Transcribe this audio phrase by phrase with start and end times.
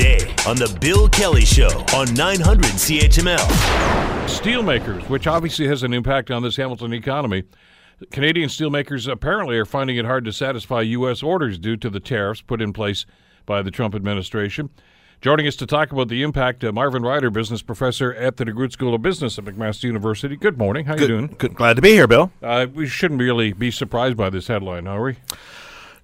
[0.00, 3.36] today on The Bill Kelly Show on 900 CHML.
[4.26, 7.44] Steelmakers, which obviously has an impact on this Hamilton economy.
[8.10, 11.22] Canadian steelmakers apparently are finding it hard to satisfy U.S.
[11.22, 13.04] orders due to the tariffs put in place
[13.44, 14.70] by the Trump administration.
[15.20, 18.72] Joining us to talk about the impact, uh, Marvin Ryder, business professor at the DeGroote
[18.72, 20.34] School of Business at McMaster University.
[20.34, 20.86] Good morning.
[20.86, 21.34] How good, you doing?
[21.36, 22.32] Good, glad to be here, Bill.
[22.42, 25.16] Uh, we shouldn't really be surprised by this headline, are we?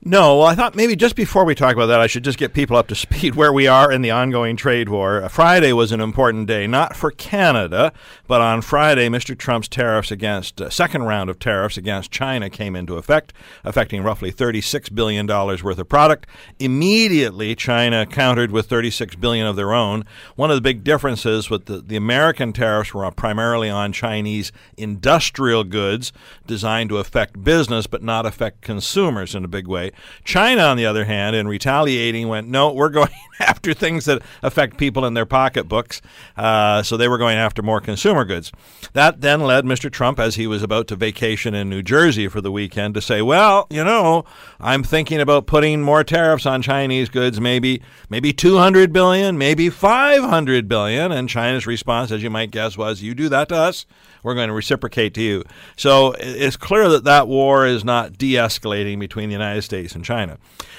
[0.02, 2.52] No, well, I thought maybe just before we talk about that, I should just get
[2.52, 5.22] people up to speed where we are in the ongoing trade war.
[5.22, 7.92] Uh, Friday was an important day, not for Canada,
[8.28, 9.36] but on Friday, Mr.
[9.36, 13.32] Trump's tariffs against, uh, second round of tariffs against China came into effect,
[13.64, 16.26] affecting roughly $36 billion worth of product.
[16.60, 20.04] Immediately, China countered with 36 billion of their own.
[20.36, 25.64] One of the big differences with the, the American tariffs were primarily on Chinese industrial
[25.64, 26.12] goods
[26.46, 29.85] designed to affect business but not affect consumers in a big way.
[30.24, 34.78] China, on the other hand, in retaliating, went, no, we're going after things that affect
[34.78, 36.00] people in their pocketbooks.
[36.36, 38.52] Uh, so they were going after more consumer goods.
[38.92, 39.90] That then led Mr.
[39.90, 43.22] Trump, as he was about to vacation in New Jersey for the weekend, to say,
[43.22, 44.24] well, you know,
[44.60, 50.68] I'm thinking about putting more tariffs on Chinese goods, maybe maybe 200 billion, maybe 500
[50.68, 51.12] billion.
[51.12, 53.86] And China's response, as you might guess, was, you do that to us,
[54.22, 55.44] we're going to reciprocate to you.
[55.76, 60.04] So it's clear that that war is not de escalating between the United States and
[60.04, 60.38] China.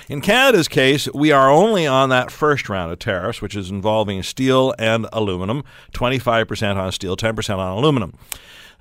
[0.10, 4.24] In Canada's case, we are only on that first round of tariffs, which is involving
[4.24, 8.18] steel and aluminum 25% on steel, 10% on aluminum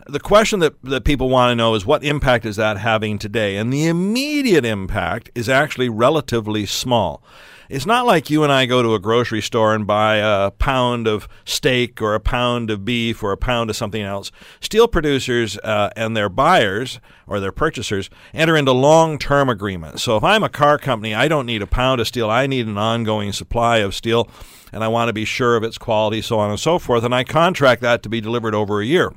[0.09, 3.57] the question that, that people want to know is what impact is that having today?
[3.57, 7.23] And the immediate impact is actually relatively small.
[7.69, 11.09] It's not like you and I go to a grocery store and buy a pound
[11.09, 14.31] of steak or a pound of beef or a pound of something else.
[14.61, 20.05] Steel producers uh, and their buyers or their purchasers enter into long term agreements.
[20.05, 22.69] So if I'm a car company, I don't need a pound of steel, I need
[22.69, 24.31] an ongoing supply of steel,
[24.73, 27.03] and I want to be sure of its quality, so on and so forth.
[27.03, 29.12] And I contract that to be delivered over a year.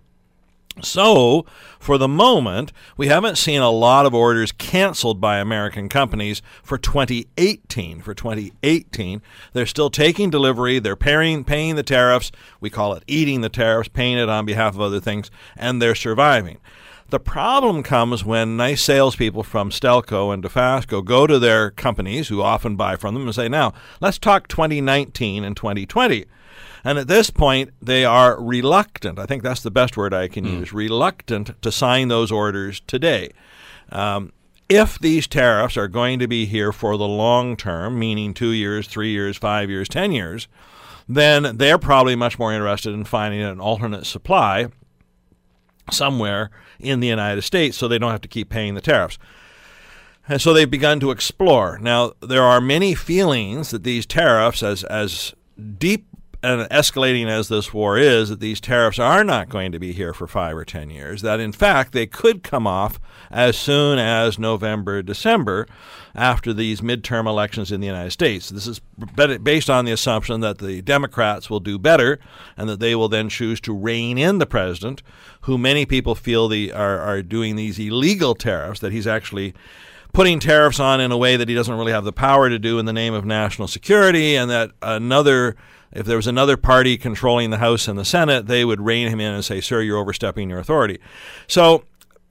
[0.81, 1.45] So,
[1.77, 6.77] for the moment, we haven't seen a lot of orders canceled by American companies for
[6.77, 8.01] 2018.
[8.01, 9.21] For 2018,
[9.51, 12.31] they're still taking delivery, they're paying, paying the tariffs.
[12.61, 15.95] We call it eating the tariffs, paying it on behalf of other things, and they're
[15.95, 16.59] surviving.
[17.09, 22.43] The problem comes when nice salespeople from Stelco and Dofasco go to their companies, who
[22.43, 26.25] often buy from them, and say, Now, let's talk 2019 and 2020.
[26.83, 29.19] And at this point, they are reluctant.
[29.19, 30.59] I think that's the best word I can mm.
[30.59, 33.31] use reluctant to sign those orders today.
[33.91, 34.31] Um,
[34.69, 38.87] if these tariffs are going to be here for the long term, meaning two years,
[38.87, 40.47] three years, five years, ten years,
[41.07, 44.67] then they're probably much more interested in finding an alternate supply
[45.91, 49.17] somewhere in the United States so they don't have to keep paying the tariffs.
[50.27, 51.79] And so they've begun to explore.
[51.79, 55.33] Now, there are many feelings that these tariffs, as, as
[55.79, 56.05] deep
[56.41, 60.13] and escalating as this war is, that these tariffs are not going to be here
[60.13, 64.39] for five or ten years, that in fact they could come off as soon as
[64.39, 65.67] November, December,
[66.15, 68.49] after these midterm elections in the United States.
[68.49, 68.79] This is
[69.43, 72.19] based on the assumption that the Democrats will do better
[72.57, 75.03] and that they will then choose to rein in the president,
[75.41, 79.53] who many people feel the, are, are doing these illegal tariffs, that he's actually
[80.13, 82.79] putting tariffs on in a way that he doesn't really have the power to do
[82.79, 85.55] in the name of national security, and that another
[85.91, 89.19] if there was another party controlling the House and the Senate, they would rein him
[89.19, 90.99] in and say, Sir, you're overstepping your authority.
[91.47, 91.83] So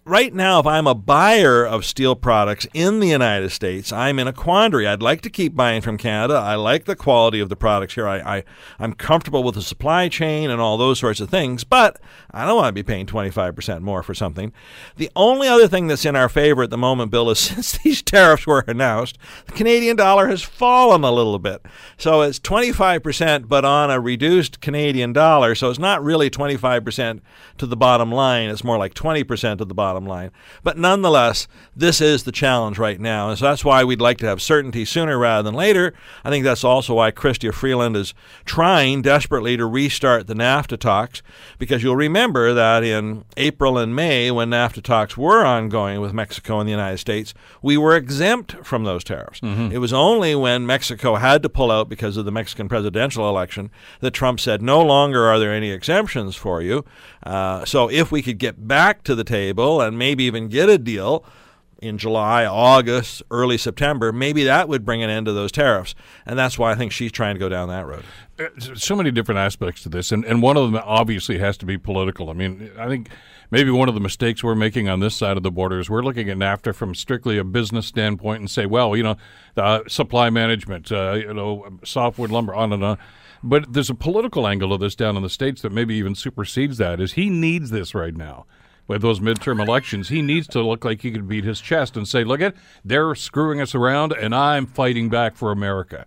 [0.09, 4.27] right now, if I'm a buyer of steel products in the United States, I'm in
[4.27, 4.87] a quandary.
[4.87, 6.35] I'd like to keep buying from Canada.
[6.35, 8.09] I like the quality of the products here.
[8.09, 8.45] I, I,
[8.79, 12.57] I'm comfortable with the supply chain and all those sorts of things, but I don't
[12.57, 14.53] want to be paying 25% more for something.
[14.97, 18.03] The only other thing that's in our favor at the moment, Bill, is since these
[18.03, 21.65] tariffs were announced, the Canadian dollar has fallen a little bit.
[21.99, 25.55] So it's 25%, but on a reduced Canadian dollar.
[25.55, 27.21] So it's not really 25%
[27.59, 28.49] to the bottom line.
[28.49, 30.31] It's more like 20% to the bottom bottom line.
[30.63, 33.31] But nonetheless, this is the challenge right now.
[33.31, 35.95] And so that's why we'd like to have certainty sooner rather than later.
[36.25, 38.15] I think that's also why Chrystia Freeland is
[38.45, 41.23] trying desperately to restart the NAFTA talks,
[41.59, 46.61] because you'll remember that in April and May, when NAFTA talks were ongoing with Mexico
[46.61, 49.41] and the United States, we were exempt from those tariffs.
[49.41, 49.73] Mm-hmm.
[49.73, 53.71] It was only when Mexico had to pull out because of the Mexican presidential election
[54.01, 56.85] that Trump said, no longer are there any exemptions for you.
[57.23, 60.79] Uh, so if we could get back to the table and maybe even get a
[60.79, 61.25] deal,
[61.81, 65.95] in July, August, early September, maybe that would bring an end to those tariffs.
[66.27, 68.05] And that's why I think she's trying to go down that road.
[68.39, 71.67] Uh, so many different aspects to this, and, and one of them obviously has to
[71.67, 72.31] be political.
[72.31, 73.11] I mean, I think
[73.51, 76.03] maybe one of the mistakes we're making on this side of the border is we're
[76.03, 79.17] looking at NAFTA from strictly a business standpoint and say, well, you know,
[79.57, 82.99] uh, supply management, uh, you know, softwood lumber, on and on.
[83.43, 86.79] But there's a political angle of this down in the states that maybe even supersedes
[86.79, 87.01] that.
[87.01, 88.47] Is he needs this right now?
[88.89, 90.09] With those midterm elections.
[90.09, 93.15] He needs to look like he can beat his chest and say, "Look at they're
[93.15, 96.07] screwing us around, and I'm fighting back for America."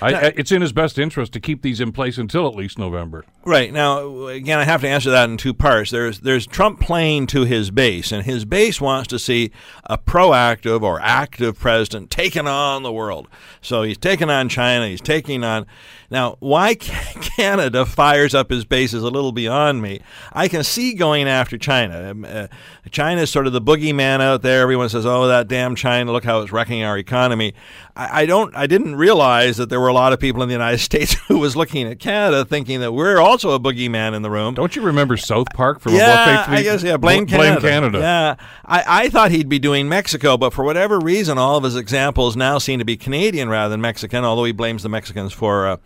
[0.00, 2.78] I, I, it's in his best interest to keep these in place until at least
[2.78, 3.24] November.
[3.44, 5.90] Right now, again, I have to answer that in two parts.
[5.90, 9.52] There's there's Trump playing to his base, and his base wants to see
[9.84, 13.28] a proactive or active president taking on the world.
[13.60, 14.88] So he's taking on China.
[14.88, 15.66] He's taking on
[16.12, 20.02] now, why Canada fires up his base is a little beyond me.
[20.30, 22.12] I can see going after China.
[22.24, 22.48] Uh,
[22.90, 24.62] China is sort of the boogeyman out there.
[24.62, 26.12] Everyone says, "Oh, that damn China!
[26.12, 27.54] Look how it's wrecking our economy."
[27.96, 28.54] I, I don't.
[28.56, 31.38] I didn't realize that there were a lot of people in the United States who
[31.38, 34.54] was looking at Canada, thinking that we're also a boogeyman in the room.
[34.54, 36.96] Don't you remember South Park from yeah, I guess yeah.
[36.96, 37.60] Blame, blame Canada.
[37.60, 37.98] Canada.
[37.98, 38.34] Yeah,
[38.64, 42.36] I, I thought he'd be doing Mexico, but for whatever reason, all of his examples
[42.36, 44.24] now seem to be Canadian rather than Mexican.
[44.24, 45.66] Although he blames the Mexicans for.
[45.66, 45.76] Uh,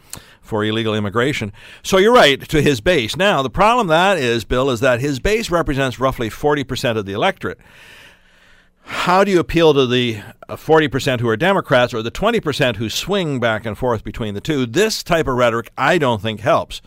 [0.46, 1.52] for illegal immigration.
[1.82, 3.16] So you're right to his base.
[3.16, 7.12] Now, the problem that is, Bill, is that his base represents roughly 40% of the
[7.12, 7.58] electorate.
[8.88, 12.88] How do you appeal to the 40% uh, who are Democrats or the 20% who
[12.88, 14.64] swing back and forth between the two?
[14.64, 16.80] This type of rhetoric, I don't think helps.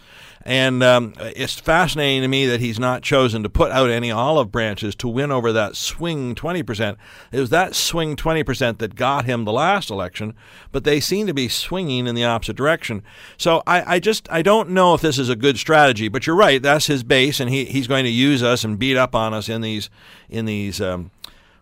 [0.44, 4.52] And um, it's fascinating to me that he's not chosen to put out any olive
[4.52, 6.96] branches to win over that swing 20%.
[7.32, 10.34] It was that swing 20% that got him the last election,
[10.72, 13.04] but they seem to be swinging in the opposite direction.
[13.38, 16.08] So I, I just I don't know if this is a good strategy.
[16.08, 18.98] But you're right, that's his base, and he, he's going to use us and beat
[18.98, 19.90] up on us in these
[20.30, 20.80] in these.
[20.80, 21.12] Um,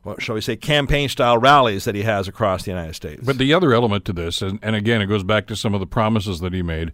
[0.03, 3.21] what shall we say, campaign style rallies that he has across the United States.
[3.25, 5.81] But the other element to this, and, and again, it goes back to some of
[5.81, 6.93] the promises that he made.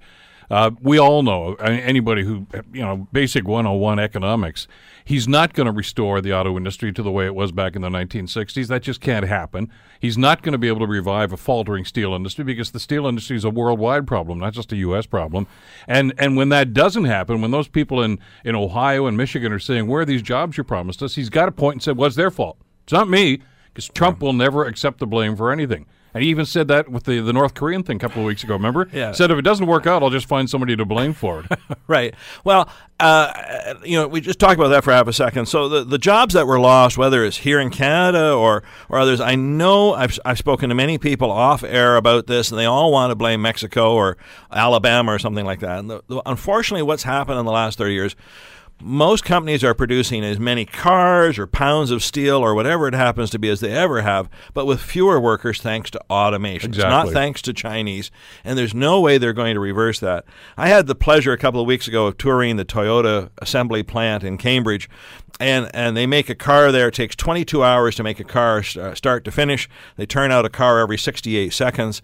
[0.54, 4.68] Uh, we all know anybody who you know basic 101 economics.
[5.04, 7.82] He's not going to restore the auto industry to the way it was back in
[7.82, 8.68] the 1960s.
[8.68, 9.72] That just can't happen.
[10.00, 13.08] He's not going to be able to revive a faltering steel industry because the steel
[13.08, 15.08] industry is a worldwide problem, not just a U.S.
[15.08, 15.48] problem.
[15.88, 19.58] And and when that doesn't happen, when those people in in Ohio and Michigan are
[19.58, 22.16] saying where are these jobs you promised us, he's got a point and said, "What's
[22.16, 22.58] well, their fault?
[22.84, 23.42] It's not me."
[23.74, 25.88] Because Trump will never accept the blame for anything.
[26.14, 28.44] And he even said that with the, the North Korean thing a couple of weeks
[28.44, 28.88] ago, remember?
[28.94, 29.12] Yeah.
[29.14, 31.60] Said if it doesn't work out, I'll just find somebody to blame for it.
[31.88, 32.14] right.
[32.44, 32.70] Well,
[33.00, 35.48] uh, you know, we just talked about that for half a second.
[35.48, 39.20] So the, the jobs that were lost, whether it's here in Canada or, or others,
[39.20, 42.92] I know I've, I've spoken to many people off air about this, and they all
[42.92, 44.18] want to blame Mexico or
[44.52, 45.80] Alabama or something like that.
[45.80, 48.16] And the, the, unfortunately, what's happened in the last 30 years
[48.82, 53.30] most companies are producing as many cars or pounds of steel or whatever it happens
[53.30, 56.72] to be as they ever have, but with fewer workers thanks to automation.
[56.72, 56.98] Exactly.
[56.98, 58.12] It's not thanks to Chinese,
[58.44, 60.26] and there's no way they're going to reverse that.
[60.58, 64.24] I had the pleasure a couple of weeks ago of touring the Toyota assembly plant
[64.24, 64.90] in Cambridge,
[65.40, 66.90] and and they make a car there.
[66.90, 69.70] It takes 22 hours to make a car uh, start to finish.
[69.96, 72.02] They turn out a car every 68 seconds,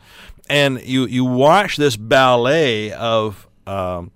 [0.49, 4.11] and you you watch this ballet of um,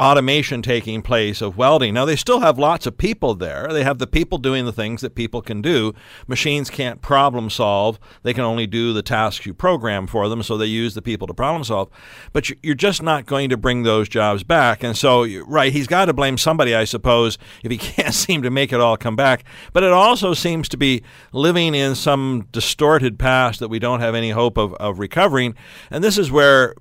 [0.00, 1.94] automation taking place of welding.
[1.94, 3.68] Now, they still have lots of people there.
[3.72, 5.92] They have the people doing the things that people can do.
[6.26, 10.56] Machines can't problem solve, they can only do the tasks you program for them, so
[10.56, 11.90] they use the people to problem solve.
[12.32, 14.84] But you're just not going to bring those jobs back.
[14.84, 18.50] And so, right, he's got to blame somebody, I suppose, if he can't seem to
[18.50, 19.44] make it all come back.
[19.72, 21.02] But it also seems to be
[21.32, 25.54] living in some distorted past that we don't have any hope of, of recovering.
[25.90, 26.74] And this is where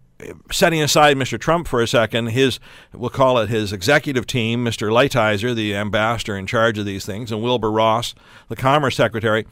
[0.51, 1.39] setting aside Mr.
[1.39, 2.59] Trump for a second, his
[2.93, 4.89] we'll call it his executive team, Mr.
[4.91, 8.15] Lighthizer, the ambassador in charge of these things, and Wilbur Ross,
[8.49, 9.45] the Commerce Secretary,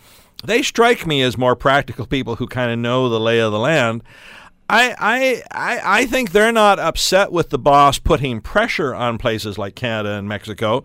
[0.43, 3.59] they strike me as more practical people who kind of know the lay of the
[3.59, 4.03] land.
[4.67, 9.59] I, I, I, I think they're not upset with the boss putting pressure on places
[9.59, 10.83] like Canada and Mexico.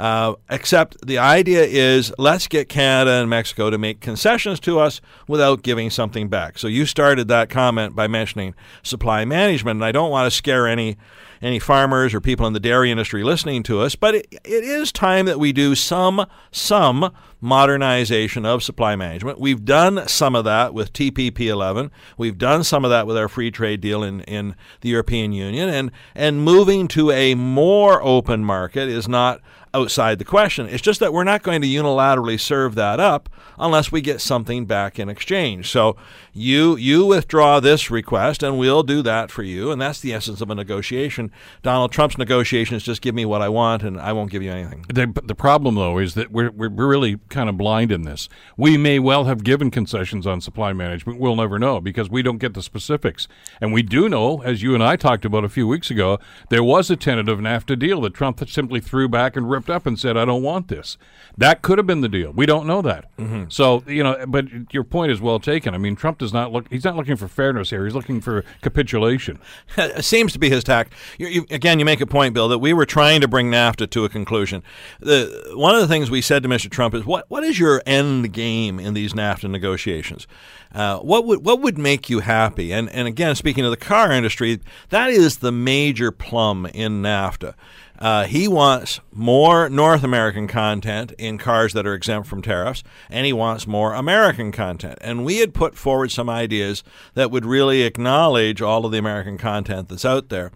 [0.00, 5.02] Uh, except the idea is let's get Canada and Mexico to make concessions to us
[5.28, 6.56] without giving something back.
[6.56, 10.66] So you started that comment by mentioning supply management, and I don't want to scare
[10.66, 10.96] any
[11.42, 14.92] any farmers or people in the dairy industry listening to us, but it, it is
[14.92, 19.40] time that we do some some modernization of supply management.
[19.40, 21.90] We've done some of that with TPP 11.
[22.18, 25.68] We've done some of that with our free trade deal in, in the European Union,
[25.68, 29.40] and and moving to a more open market is not
[29.72, 30.66] outside the question.
[30.66, 34.66] It's just that we're not going to unilaterally serve that up unless we get something
[34.66, 35.70] back in exchange.
[35.70, 35.96] So
[36.32, 40.40] you you withdraw this request and we'll do that for you and that's the essence
[40.40, 41.30] of a negotiation.
[41.62, 44.50] Donald Trump's negotiation is just give me what I want and I won't give you
[44.50, 44.84] anything.
[44.88, 48.28] The, the problem though is that we're we're really kind of blind in this.
[48.56, 51.20] We may well have given concessions on supply management.
[51.20, 53.28] We'll never know because we don't get the specifics.
[53.60, 56.64] And we do know as you and I talked about a few weeks ago, there
[56.64, 60.16] was a tentative NAFTA deal that Trump simply threw back and ripped up and said
[60.16, 60.96] I don't want this.
[61.36, 62.32] That could have been the deal.
[62.32, 63.14] We don't know that.
[63.16, 63.44] Mm-hmm.
[63.48, 65.74] So, you know, but your point is well taken.
[65.74, 66.66] I mean, Trump does not look.
[66.70, 67.84] He's not looking for fairness here.
[67.84, 69.38] He's looking for capitulation.
[69.76, 70.92] it seems to be his tact.
[71.18, 73.90] You, you, again, you make a point, Bill, that we were trying to bring NAFTA
[73.90, 74.62] to a conclusion.
[75.00, 76.70] The, one of the things we said to Mr.
[76.70, 80.26] Trump is, "What what is your end game in these NAFTA negotiations?
[80.72, 84.12] Uh, what would what would make you happy?" And and again, speaking of the car
[84.12, 87.54] industry, that is the major plum in NAFTA.
[88.00, 93.26] Uh, he wants more North American content in cars that are exempt from tariffs, and
[93.26, 94.98] he wants more American content.
[95.02, 96.82] And we had put forward some ideas
[97.14, 100.50] that would really acknowledge all of the American content that's out there.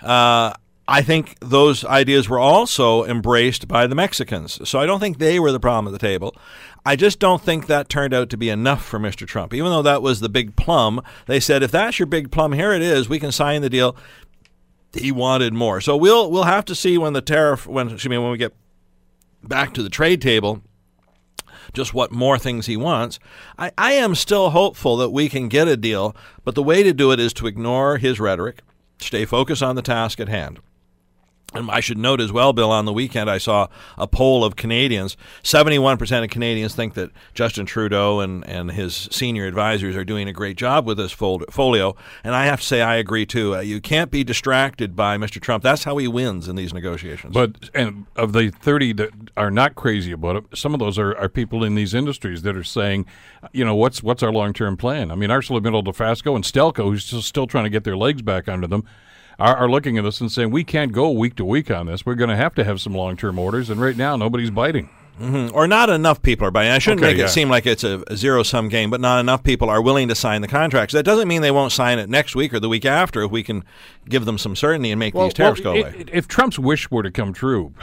[0.00, 0.54] Uh,
[0.90, 4.68] I think those ideas were also embraced by the Mexicans.
[4.68, 6.34] So I don't think they were the problem at the table.
[6.84, 9.24] I just don't think that turned out to be enough for Mr.
[9.24, 9.54] Trump.
[9.54, 12.72] Even though that was the big plum, they said, if that's your big plum, here
[12.72, 13.08] it is.
[13.08, 13.94] We can sign the deal
[14.92, 15.80] he wanted more.
[15.80, 18.54] So we'll we'll have to see when the tariff when excuse me when we get
[19.42, 20.62] back to the trade table
[21.72, 23.18] just what more things he wants.
[23.58, 26.92] I, I am still hopeful that we can get a deal, but the way to
[26.92, 28.62] do it is to ignore his rhetoric,
[28.98, 30.60] stay focused on the task at hand.
[31.52, 33.66] And I should note as well, Bill, on the weekend I saw
[33.98, 35.16] a poll of Canadians.
[35.42, 40.32] 71% of Canadians think that Justin Trudeau and, and his senior advisors are doing a
[40.32, 41.96] great job with this folio.
[42.22, 43.56] And I have to say, I agree too.
[43.56, 45.40] Uh, you can't be distracted by Mr.
[45.40, 45.64] Trump.
[45.64, 47.34] That's how he wins in these negotiations.
[47.34, 51.16] But and of the 30 that are not crazy about it, some of those are,
[51.16, 53.06] are people in these industries that are saying,
[53.52, 55.10] you know, what's what's our long term plan?
[55.10, 58.48] I mean, ArcelorMittal, Dofasco, and Stelco, who's still, still trying to get their legs back
[58.48, 58.84] under them
[59.40, 62.04] are, are looking at this and saying we can't go week to week on this.
[62.04, 64.88] We're going to have to have some long term orders, and right now nobody's biting.
[65.20, 65.54] Mm-hmm.
[65.54, 66.70] Or not enough people are buying.
[66.70, 67.26] I shouldn't okay, make yeah.
[67.26, 70.14] it seem like it's a, zero sum game, but not enough people are willing to
[70.14, 70.94] sign the contracts.
[70.94, 73.42] That doesn't mean they won't sign it next week or the week after if we
[73.42, 73.64] can
[74.08, 76.04] give them some certainty and make well, these tariffs well, go away.
[76.10, 77.74] If Trump's wish were to come true,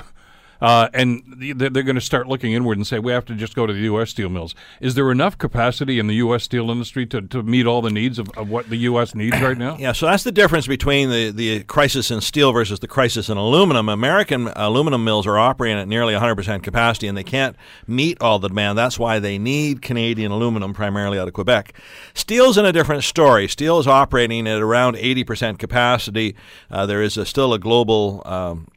[0.61, 3.65] uh, and they're going to start looking inward and say we have to just go
[3.65, 4.09] to the U.S.
[4.09, 4.55] steel mills.
[4.81, 6.43] Is there enough capacity in the U.S.
[6.43, 9.15] steel industry to, to meet all the needs of, of what the U.S.
[9.15, 9.77] needs right now?
[9.87, 13.37] Yeah, so that's the difference between the, the crisis in steel versus the crisis in
[13.37, 13.89] aluminum.
[13.89, 18.47] American aluminum mills are operating at nearly 100% capacity, and they can't meet all the
[18.47, 18.77] demand.
[18.77, 21.73] That's why they need Canadian aluminum, primarily out of Quebec.
[22.15, 23.47] Steel's in a different story.
[23.47, 26.35] Steel is operating at around 80% capacity.
[26.71, 28.67] Uh, there is a, still a global um,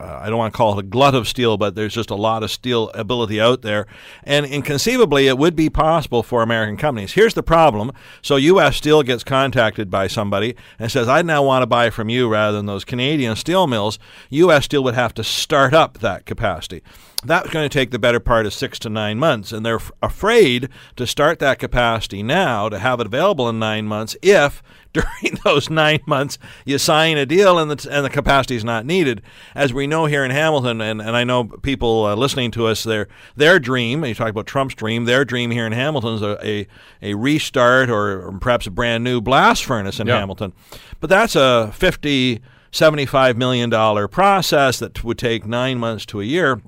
[0.00, 2.16] uh, I don't want to call it a glut of steel, but there's just a
[2.16, 3.86] lot of steel ability out there.
[4.24, 7.12] And inconceivably, it would be possible for American companies.
[7.12, 7.92] Here's the problem.
[8.20, 8.76] So U.S.
[8.76, 12.56] Steel gets contacted by somebody and says, I now want to buy from you rather
[12.56, 13.98] than those Canadian steel mills.
[14.30, 14.64] U.S.
[14.64, 16.82] Steel would have to start up that capacity.
[17.24, 19.52] That's going to take the better part of six to nine months.
[19.52, 23.86] And they're f- afraid to start that capacity now to have it available in nine
[23.86, 24.62] months if
[24.94, 28.86] during those nine months you sign a deal and the, and the capacity is not
[28.86, 29.22] needed.
[29.54, 32.84] As we know here in Hamilton, and, and I know people uh, listening to us,
[32.84, 36.46] their their dream, you talk about Trump's dream, their dream here in Hamilton is a,
[36.46, 36.66] a,
[37.02, 40.52] a restart or, perhaps a brand new blast furnace in Hamilton.
[41.00, 42.40] But that's a 50,
[42.70, 46.60] 75 million dollar process that would take nine months to a year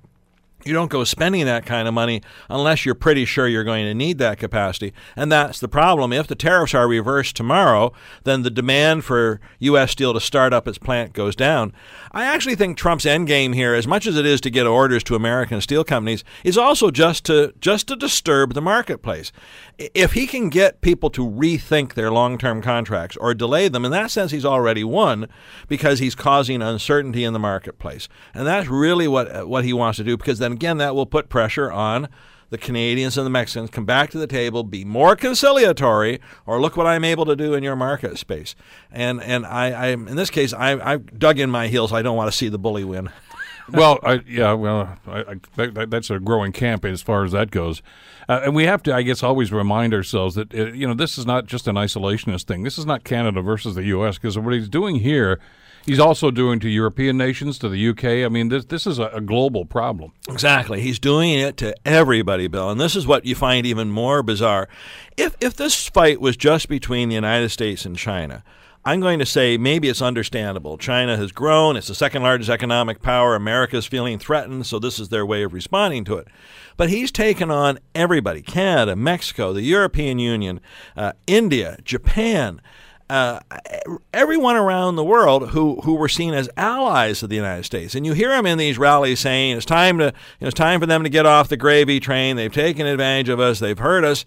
[0.67, 3.95] you don't go spending that kind of money unless you're pretty sure you're going to
[3.95, 4.93] need that capacity.
[5.15, 6.13] And that's the problem.
[6.13, 7.93] If the tariffs are reversed tomorrow,
[8.25, 9.93] then the demand for U.S.
[9.93, 11.73] Steel to start up its plant goes down.
[12.13, 15.15] I actually think Trump's endgame here, as much as it is to get orders to
[15.15, 19.33] American steel companies, is also just to just to disturb the marketplace.
[19.79, 24.11] If he can get people to rethink their long-term contracts or delay them, in that
[24.11, 25.29] sense, he's already won
[25.69, 30.05] because he's causing uncertainty in the marketplace, and that's really what what he wants to
[30.05, 30.17] do.
[30.17, 32.09] Because then again, that will put pressure on
[32.51, 36.77] the Canadians and the Mexicans come back to the table, be more conciliatory, or look
[36.77, 38.55] what I'm able to do in your market space.
[38.91, 41.93] And and I, I in this case, I, I dug in my heels.
[41.93, 43.11] I don't want to see the bully win.
[43.73, 47.51] well, I, yeah, well, I, I, that, that's a growing camp as far as that
[47.51, 47.83] goes,
[48.29, 51.19] uh, and we have to, I guess, always remind ourselves that uh, you know this
[51.19, 52.63] is not just an isolationist thing.
[52.63, 54.19] This is not Canada versus the U.S.
[54.19, 55.41] because what he's doing here
[55.87, 58.27] He's also doing to European nations, to the UK.
[58.27, 60.13] I mean, this this is a, a, global problem.
[60.29, 60.81] Exactly.
[60.81, 62.71] He's doing it to everybody, Bill.
[62.71, 64.69] And this is what you find even more bizarre.
[65.17, 68.43] If if this fight was just between the United States and China,
[68.87, 70.79] I'm going to say maybe it's understandable.
[70.79, 73.35] China has grown, it's the second largest economic power.
[73.35, 76.29] America is feeling threatened, so this is their way of responding to it.
[76.77, 80.61] But he's taken on everybody Canada, Mexico, the European Union,
[80.97, 82.61] uh, India, Japan.
[83.09, 83.39] Uh,
[84.13, 88.05] everyone around the world who, who were seen as allies of the United States, and
[88.05, 90.11] you hear them in these rallies saying it's time to you
[90.41, 92.35] know, it's time for them to get off the gravy train.
[92.35, 93.61] They've taken advantage of us.
[93.61, 94.25] They've hurt us.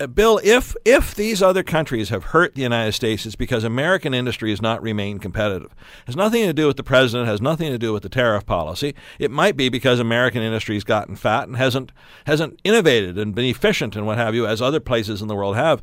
[0.00, 4.14] Uh, Bill, if if these other countries have hurt the United States, it's because American
[4.14, 5.70] industry has not remained competitive.
[5.72, 7.28] It has nothing to do with the president.
[7.28, 8.94] Has nothing to do with the tariff policy.
[9.18, 11.92] It might be because American industry has gotten fat and hasn't
[12.26, 15.56] hasn't innovated and been efficient and what have you, as other places in the world
[15.56, 15.82] have.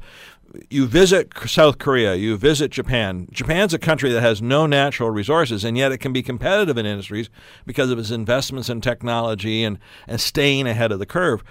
[0.70, 3.28] You visit South Korea, you visit Japan.
[3.32, 6.86] Japan's a country that has no natural resources, and yet it can be competitive in
[6.86, 7.30] industries
[7.66, 11.44] because of its investments in technology and, and staying ahead of the curve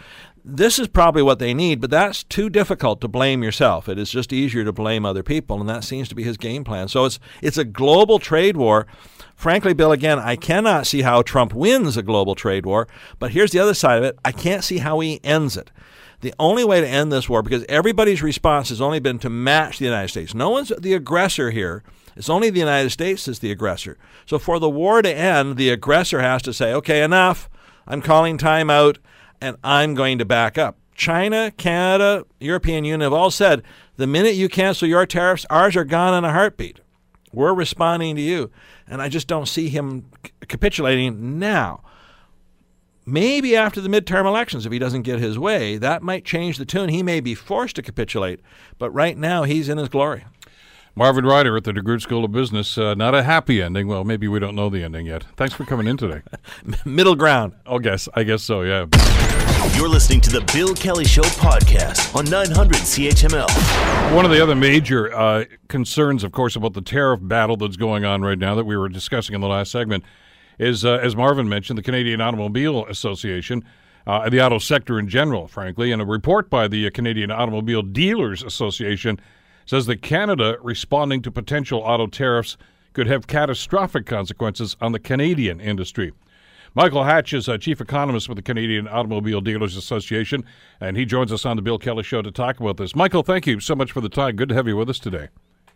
[0.44, 3.88] this is probably what they need, but that's too difficult to blame yourself.
[3.88, 6.64] It is just easier to blame other people, and that seems to be his game
[6.64, 6.88] plan.
[6.88, 8.86] So it's it's a global trade war.
[9.34, 12.88] Frankly, Bill, again, I cannot see how Trump wins a global trade war,
[13.18, 14.18] but here's the other side of it.
[14.24, 15.70] I can't see how he ends it.
[16.20, 19.78] The only way to end this war, because everybody's response has only been to match
[19.78, 20.34] the United States.
[20.34, 21.82] No one's the aggressor here.
[22.14, 23.96] It's only the United States that's the aggressor.
[24.26, 27.48] So for the war to end, the aggressor has to say, okay, enough.
[27.86, 28.98] I'm calling time out
[29.40, 30.76] and I'm going to back up.
[30.94, 33.62] China, Canada, European Union have all said
[33.96, 36.80] the minute you cancel your tariffs, ours are gone in a heartbeat.
[37.32, 38.50] We're responding to you.
[38.86, 40.10] And I just don't see him
[40.48, 41.82] capitulating now.
[43.06, 46.66] Maybe after the midterm elections, if he doesn't get his way, that might change the
[46.66, 46.90] tune.
[46.90, 48.40] He may be forced to capitulate,
[48.78, 50.24] but right now he's in his glory.
[50.94, 52.76] Marvin Ryder at the DeGroote School of Business.
[52.76, 53.88] Uh, not a happy ending.
[53.88, 55.24] Well, maybe we don't know the ending yet.
[55.36, 56.20] Thanks for coming in today.
[56.84, 57.54] Middle ground.
[57.64, 58.62] Oh, guess I guess so.
[58.62, 58.86] Yeah.
[59.76, 64.14] You're listening to the Bill Kelly Show podcast on 900 CHML.
[64.14, 68.04] One of the other major uh, concerns, of course, about the tariff battle that's going
[68.04, 70.04] on right now that we were discussing in the last segment
[70.60, 73.64] is, uh, as Marvin mentioned, the Canadian Automobile Association.
[74.06, 78.42] Uh, the auto sector in general, frankly, and a report by the Canadian Automobile Dealers
[78.42, 79.18] Association
[79.64, 82.56] says that Canada responding to potential auto tariffs
[82.92, 86.12] could have catastrophic consequences on the Canadian industry.
[86.74, 90.44] Michael Hatch is a chief economist with the Canadian Automobile Dealers Association,
[90.80, 92.94] and he joins us on the Bill Kelly Show to talk about this.
[92.94, 94.36] Michael, thank you so much for the time.
[94.36, 95.28] Good to have you with us today.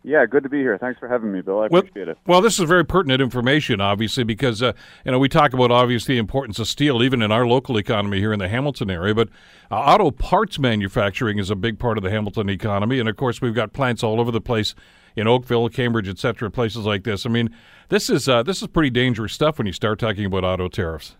[0.07, 0.77] Yeah, good to be here.
[0.77, 1.61] Thanks for having me, Bill.
[1.61, 2.19] I well, appreciate it.
[2.27, 6.17] Well, this is very pertinent information, obviously, because uh, you know we talk about obviously
[6.17, 9.15] the importance of steel, even in our local economy here in the Hamilton area.
[9.15, 9.31] But
[9.71, 13.41] uh, auto parts manufacturing is a big part of the Hamilton economy, and of course
[13.41, 14.75] we've got plants all over the place
[15.17, 17.25] in Oakville, Cambridge, etc., places like this.
[17.25, 17.49] I mean,
[17.89, 21.17] this is uh, this is pretty dangerous stuff when you start talking about auto tariffs.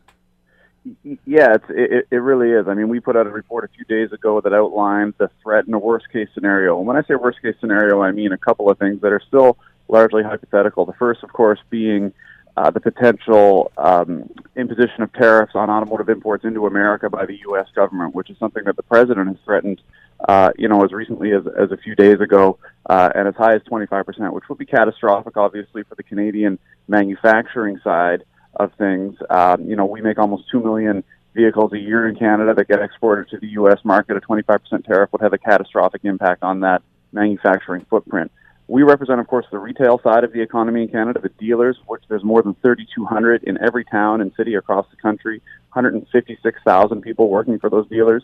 [1.03, 2.69] Yeah, it's, it, it really is.
[2.69, 5.67] I mean, we put out a report a few days ago that outlines the threat
[5.67, 6.77] in a worst case scenario.
[6.77, 9.23] And when I say worst case scenario, I mean a couple of things that are
[9.27, 9.57] still
[9.89, 10.85] largely hypothetical.
[10.85, 12.13] The first, of course, being
[12.57, 17.67] uh, the potential um, imposition of tariffs on automotive imports into America by the U.S.
[17.75, 19.81] government, which is something that the president has threatened,
[20.29, 22.59] uh, you know, as recently as, as a few days ago,
[22.91, 27.81] uh, and as high as 25%, which would be catastrophic, obviously, for the Canadian manufacturing
[27.83, 28.23] side
[28.57, 29.17] of things.
[29.31, 32.81] Um, you know, we make almost 2 million vehicles a year in Canada that get
[32.81, 33.79] exported to the U.S.
[33.85, 34.17] market.
[34.17, 38.31] A 25% tariff would have a catastrophic impact on that manufacturing footprint.
[38.67, 42.03] We represent, of course, the retail side of the economy in Canada, the dealers, which
[42.09, 45.43] there's more than 3,200 in every town and city across the country,
[45.75, 48.23] 156,000 people working for those dealers.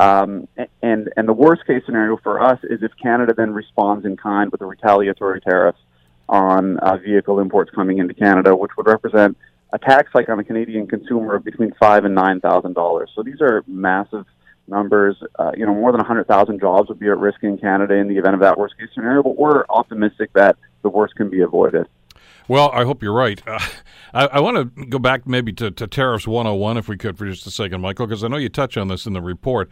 [0.00, 0.48] Um,
[0.82, 4.50] and, and the worst case scenario for us is if Canada then responds in kind
[4.50, 5.76] with a retaliatory tariff
[6.28, 9.36] on uh, vehicle imports coming into Canada, which would represent
[9.72, 13.10] a tax hike on the Canadian consumer of between five and nine thousand dollars.
[13.14, 14.24] So these are massive
[14.68, 15.16] numbers.
[15.38, 18.08] Uh, you know, more than hundred thousand jobs would be at risk in Canada in
[18.08, 19.22] the event of that worst case scenario.
[19.22, 21.86] But we're optimistic that the worst can be avoided.
[22.48, 23.42] Well, I hope you're right.
[23.46, 23.58] Uh,
[24.14, 27.26] I, I want to go back maybe to, to tariffs 101, if we could, for
[27.26, 29.68] just a second, Michael, because I know you touch on this in the report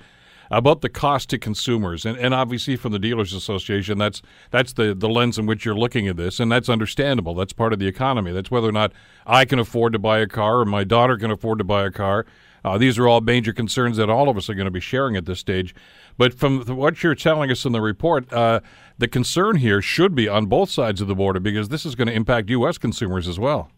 [0.51, 4.95] about the cost to consumers, and, and obviously from the dealers association, that's that's the
[4.95, 7.35] the lens in which you're looking at this, and that's understandable.
[7.35, 8.33] That's part of the economy.
[8.33, 8.93] That's whether or not
[9.27, 11.91] I can afford to buy a car or my daughter can afford to buy a
[11.91, 12.27] car.
[12.65, 15.17] Uh, these are all major concerns that all of us are going to be sharing
[15.17, 15.75] at this stage.
[16.17, 18.61] But from what you're telling us in the report, uh,
[18.97, 22.09] the concern here should be on both sides of the border because this is going
[22.09, 22.79] to impact U.S.
[22.79, 23.71] consumers as well.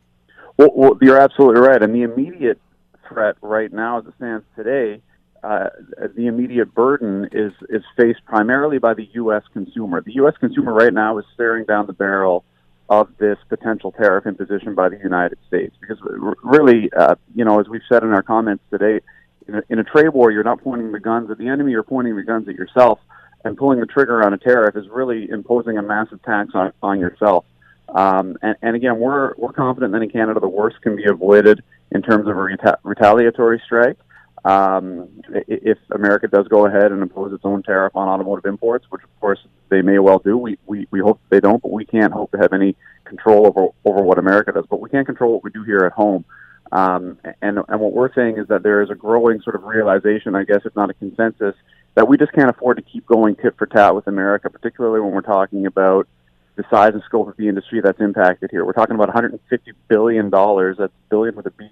[0.56, 1.82] Well, well you're absolutely right.
[1.82, 2.60] And the immediate
[3.08, 5.00] threat right now, as it stands today,
[5.42, 5.68] uh,
[6.14, 9.42] the immediate burden is is faced primarily by the U.S.
[9.52, 10.00] consumer.
[10.00, 10.34] The U.S.
[10.38, 12.44] consumer right now is staring down the barrel
[12.88, 15.98] of this potential tariff imposition by the United States, because
[16.42, 19.00] really, uh, you know, as we've said in our comments today,
[19.48, 21.82] in a, in a trade war, you're not pointing the guns at the enemy; you're
[21.82, 22.98] pointing the guns at yourself.
[23.44, 26.98] and pulling the trigger on a tariff is really imposing a massive tax on, on
[26.98, 27.44] yourself.
[27.88, 31.62] Um, and, and again, we're, we're confident that in Canada the worst can be avoided
[31.92, 33.98] in terms of a reta- retaliatory strike.
[34.46, 35.08] Um,
[35.48, 39.20] if America does go ahead and impose its own tariff on automotive imports, which of
[39.20, 42.30] course they may well do, we, we, we hope they don't, but we can't hope
[42.30, 44.64] to have any control over, over what America does.
[44.70, 46.24] But we can't control what we do here at home.
[46.70, 50.36] Um, and, and what we're saying is that there is a growing sort of realization,
[50.36, 51.56] I guess, if not a consensus,
[51.96, 55.10] that we just can't afford to keep going tit for tat with America, particularly when
[55.10, 56.06] we're talking about
[56.54, 58.64] the size and scope of the industry that's impacted here.
[58.64, 60.76] We're talking about 150 billion dollars.
[60.78, 61.68] That's billion with a B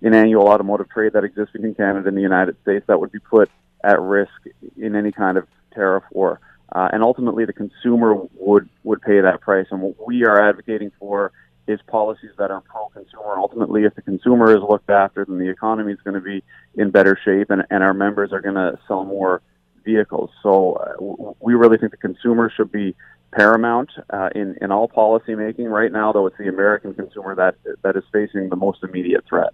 [0.00, 3.18] in annual automotive trade that exists between Canada and the United States that would be
[3.18, 3.50] put
[3.84, 4.30] at risk
[4.76, 6.40] in any kind of tariff war.
[6.70, 9.66] Uh, and ultimately, the consumer would would pay that price.
[9.70, 11.32] And what we are advocating for
[11.66, 13.38] is policies that are pro-consumer.
[13.38, 16.42] Ultimately, if the consumer is looked after, then the economy is going to be
[16.74, 19.42] in better shape, and, and our members are going to sell more
[19.84, 20.30] vehicles.
[20.42, 22.94] So uh, we really think the consumer should be
[23.32, 25.66] paramount uh, in in all policy making.
[25.66, 29.52] Right now, though, it's the American consumer that that is facing the most immediate threat.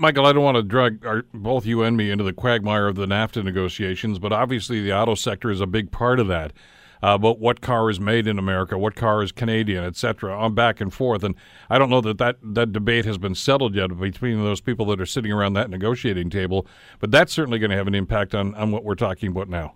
[0.00, 2.94] Michael, I don't want to drag our, both you and me into the quagmire of
[2.94, 6.52] the NAFTA negotiations, but obviously the auto sector is a big part of that.
[7.02, 10.36] Uh, but what car is made in America, what car is Canadian, etc.
[10.36, 11.34] On back and forth, and
[11.68, 15.00] I don't know that, that that debate has been settled yet between those people that
[15.00, 16.66] are sitting around that negotiating table.
[16.98, 19.74] But that's certainly going to have an impact on on what we're talking about now.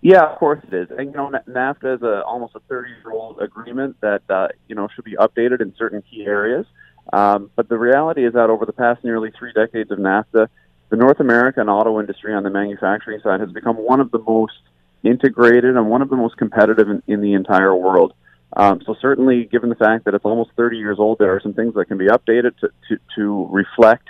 [0.00, 0.88] Yeah, of course it is.
[0.90, 5.04] And you know, NAFTA is a, almost a 30-year-old agreement that uh, you know should
[5.04, 6.66] be updated in certain key areas.
[7.12, 10.48] Um, but the reality is that over the past nearly three decades of NAFTA,
[10.90, 14.54] the North American auto industry on the manufacturing side has become one of the most
[15.02, 18.14] integrated and one of the most competitive in, in the entire world.
[18.56, 21.54] Um, so certainly, given the fact that it's almost 30 years old, there are some
[21.54, 24.08] things that can be updated to, to, to reflect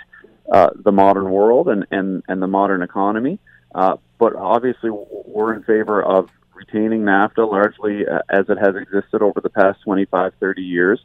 [0.51, 3.39] uh, the modern world and, and, and the modern economy.
[3.73, 9.21] Uh, but obviously, we're in favor of retaining NAFTA largely uh, as it has existed
[9.21, 10.99] over the past 25, 30 years.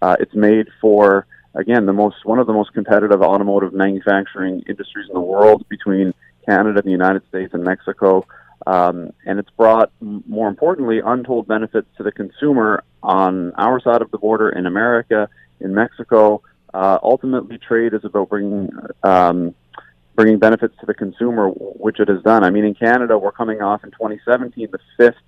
[0.00, 5.08] Uh, it's made for again the most one of the most competitive automotive manufacturing industries
[5.08, 6.14] in the world between
[6.48, 8.26] Canada, the United States, and Mexico.
[8.66, 14.10] Um, and it's brought, more importantly, untold benefits to the consumer on our side of
[14.10, 15.28] the border in America,
[15.60, 16.42] in Mexico.
[16.72, 18.70] Uh, ultimately, trade is about bringing
[19.02, 19.54] um,
[20.14, 22.42] bringing benefits to the consumer, which it has done.
[22.42, 25.20] I mean, in Canada, we're coming off in 2017 the fifth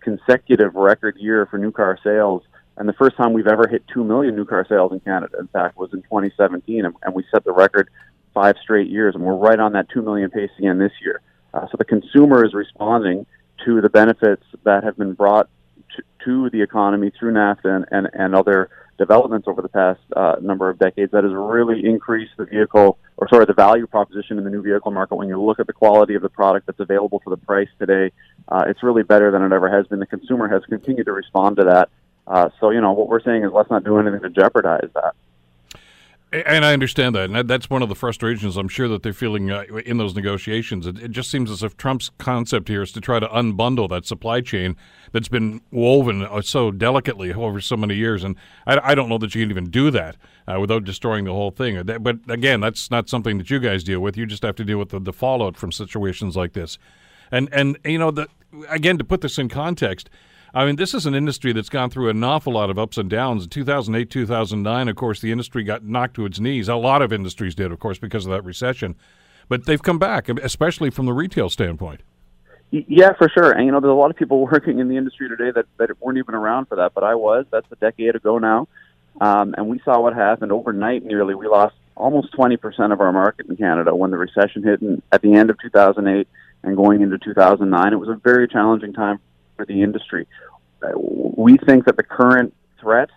[0.00, 2.42] consecutive record year for new car sales,
[2.76, 5.48] and the first time we've ever hit two million new car sales in Canada, in
[5.48, 7.88] fact, was in 2017, and, and we set the record
[8.32, 11.20] five straight years, and we're right on that two million pace again this year.
[11.52, 13.26] Uh, so the consumer is responding
[13.64, 15.48] to the benefits that have been brought
[15.94, 20.36] to, to the economy through NAFTA and, and, and other developments over the past uh,
[20.40, 24.44] number of decades that has really increased the vehicle, or sorry, the value proposition in
[24.44, 25.16] the new vehicle market.
[25.16, 28.12] When you look at the quality of the product that's available for the price today,
[28.48, 29.98] uh, it's really better than it ever has been.
[29.98, 31.88] The consumer has continued to respond to that.
[32.26, 35.14] Uh, so, you know, what we're saying is let's not do anything to jeopardize that.
[36.34, 39.52] And I understand that, and that's one of the frustrations I'm sure that they're feeling
[39.52, 40.84] uh, in those negotiations.
[40.84, 44.04] It, it, just seems as if Trump's concept here is to try to unbundle that
[44.04, 44.74] supply chain
[45.12, 48.34] that's been woven uh, so delicately over so many years, and
[48.66, 50.16] I, I don't know that you can even do that
[50.48, 51.80] uh, without destroying the whole thing.
[51.84, 54.16] But again, that's not something that you guys deal with.
[54.16, 56.78] You just have to deal with the, the fallout from situations like this.
[57.30, 58.26] And and you know, the,
[58.68, 60.10] again, to put this in context
[60.56, 63.10] I mean, this is an industry that's gone through an awful lot of ups and
[63.10, 63.42] downs.
[63.42, 66.68] In 2008, 2009, of course, the industry got knocked to its knees.
[66.68, 68.94] A lot of industries did, of course, because of that recession.
[69.48, 72.02] But they've come back, especially from the retail standpoint.
[72.70, 73.50] Yeah, for sure.
[73.50, 76.00] And you know, there's a lot of people working in the industry today that that
[76.00, 77.46] weren't even around for that, but I was.
[77.50, 78.68] That's a decade ago now,
[79.20, 81.04] um, and we saw what happened overnight.
[81.04, 84.80] Nearly, we lost almost 20% of our market in Canada when the recession hit
[85.12, 86.26] at the end of 2008
[86.64, 87.92] and going into 2009.
[87.92, 89.20] It was a very challenging time
[89.56, 90.26] for the industry.
[90.82, 93.10] Uh, we think that the current threat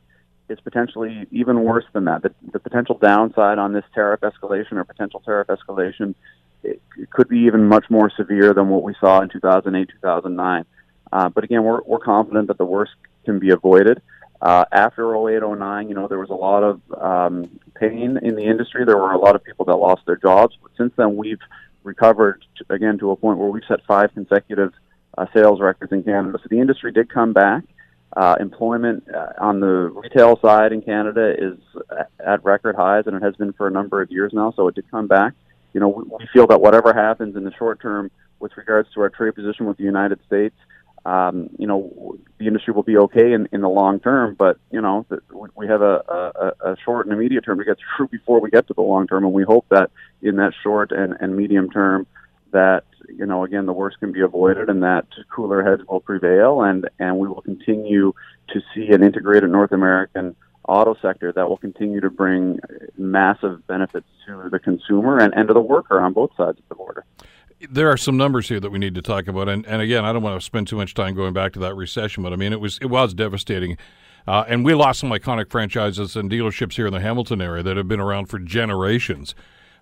[0.50, 2.22] is potentially even worse than that.
[2.22, 6.16] The, the potential downside on this tariff escalation or potential tariff escalation
[6.64, 10.66] it, it could be even much more severe than what we saw in 2008, 2009.
[11.12, 12.92] Uh, but again, we're, we're confident that the worst
[13.26, 14.02] can be avoided.
[14.42, 18.44] Uh, after 08, 09, you know, there was a lot of um, pain in the
[18.44, 18.86] industry.
[18.86, 20.58] There were a lot of people that lost their jobs.
[20.62, 21.40] But since then, we've
[21.84, 24.74] recovered, to, again, to a point where we've set five consecutive
[25.18, 26.38] uh, sales records in Canada.
[26.42, 27.64] So the industry did come back.
[28.16, 31.58] Uh, employment uh, on the retail side in Canada is
[32.26, 34.54] at record highs, and it has been for a number of years now.
[34.56, 35.34] So it did come back.
[35.74, 39.10] You know, we, feel that whatever happens in the short term with regards to our
[39.10, 40.56] trade position with the United States,
[41.06, 44.36] um, you know, the industry will be okay in, in the long term.
[44.36, 45.06] But you know,
[45.56, 48.68] we have a, a, a short and immediate term to get through before we get
[48.68, 52.08] to the long term, and we hope that in that short and, and medium term,
[52.58, 56.62] that you know, again, the worst can be avoided, and that cooler heads will prevail,
[56.62, 58.14] and and we will continue
[58.50, 60.36] to see an integrated North American
[60.68, 62.60] auto sector that will continue to bring
[62.98, 66.76] massive benefits to the consumer and, and to the worker on both sides of the
[66.76, 67.06] border.
[67.72, 70.12] There are some numbers here that we need to talk about, and, and again, I
[70.12, 72.52] don't want to spend too much time going back to that recession, but I mean,
[72.52, 73.78] it was it was devastating,
[74.28, 77.78] uh, and we lost some iconic franchises and dealerships here in the Hamilton area that
[77.78, 79.34] have been around for generations.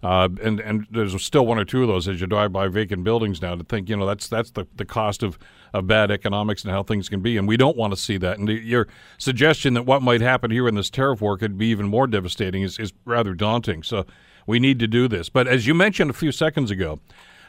[0.05, 3.03] Uh, and and there's still one or two of those as you drive by vacant
[3.03, 5.39] buildings now to think you know that's that's the, the cost of,
[5.73, 8.37] of bad economics and how things can be and we don't want to see that
[8.37, 8.87] and the, your
[9.17, 12.61] suggestion that what might happen here in this tariff war could be even more devastating
[12.61, 14.05] is, is rather daunting so
[14.45, 16.99] we need to do this but as you mentioned a few seconds ago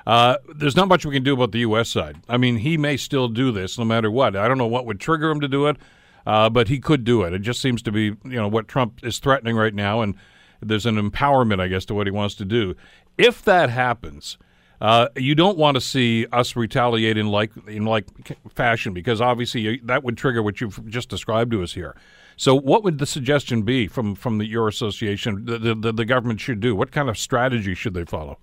[0.07, 1.89] uh, there's not much we can do about the U.S.
[1.89, 2.17] side.
[2.29, 4.37] I mean, he may still do this no matter what.
[4.37, 5.79] I don't know what would trigger him to do it,
[6.25, 7.33] uh, but he could do it.
[7.33, 10.15] It just seems to be, you know, what Trump is threatening right now, and
[10.61, 12.75] there's an empowerment, I guess, to what he wants to do.
[13.19, 14.39] If that happens,
[14.81, 18.07] uh, you don't want to see us retaliate in like in like
[18.53, 21.97] fashion because obviously that would trigger what you've just described to us here.
[22.37, 26.41] So, what would the suggestion be from from the, your association the, the, the government
[26.41, 26.77] should do?
[26.77, 28.39] What kind of strategy should they follow?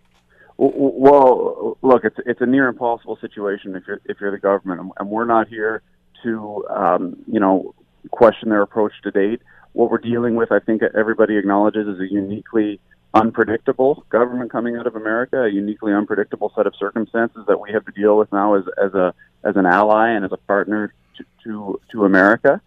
[0.58, 5.10] Well, look, it's it's a near impossible situation if you're if you're the government, and
[5.10, 5.84] we're not here
[6.24, 7.76] to um, you know
[8.10, 9.42] question their approach to date
[9.74, 12.80] what we're dealing with, I think everybody acknowledges, is a uniquely
[13.14, 17.86] unpredictable government coming out of America, a uniquely unpredictable set of circumstances that we have
[17.86, 21.26] to deal with now as, as a as an ally and as a partner to
[21.44, 22.62] to, to America.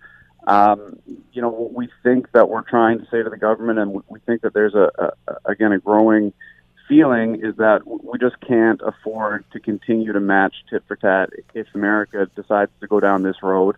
[0.46, 1.00] Um,
[1.32, 4.42] you know, we think that we're trying to say to the government, and we think
[4.42, 6.32] that there's a, a again a growing
[6.88, 11.66] feeling is that we just can't afford to continue to match tit for tat if
[11.74, 13.76] America decides to go down this road.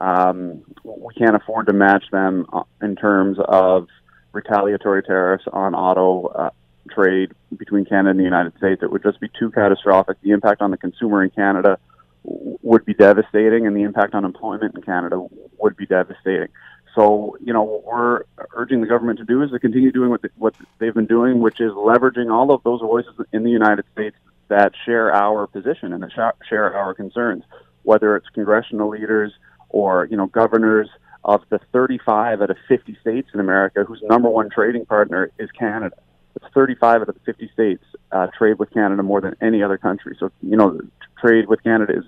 [0.00, 3.88] Um, we can't afford to match them uh, in terms of
[4.32, 6.50] retaliatory tariffs on auto uh,
[6.90, 8.82] trade between Canada and the United States.
[8.82, 10.20] It would just be too catastrophic.
[10.22, 11.78] The impact on the consumer in Canada
[12.24, 15.26] would be devastating, and the impact on employment in Canada
[15.58, 16.48] would be devastating.
[16.94, 18.22] So, you know, what we're
[18.54, 21.40] urging the government to do is to continue doing what, the, what they've been doing,
[21.40, 24.16] which is leveraging all of those voices in the United States
[24.48, 27.44] that share our position and that share our concerns,
[27.84, 29.32] whether it's congressional leaders,
[29.70, 30.88] or you know governors
[31.24, 35.50] of the 35 out of 50 states in America whose number one trading partner is
[35.58, 35.96] Canada.
[36.36, 39.78] It's 35 out of the 50 states uh, trade with Canada more than any other
[39.78, 40.16] country.
[40.18, 40.80] So you know,
[41.20, 42.04] trade with Canada is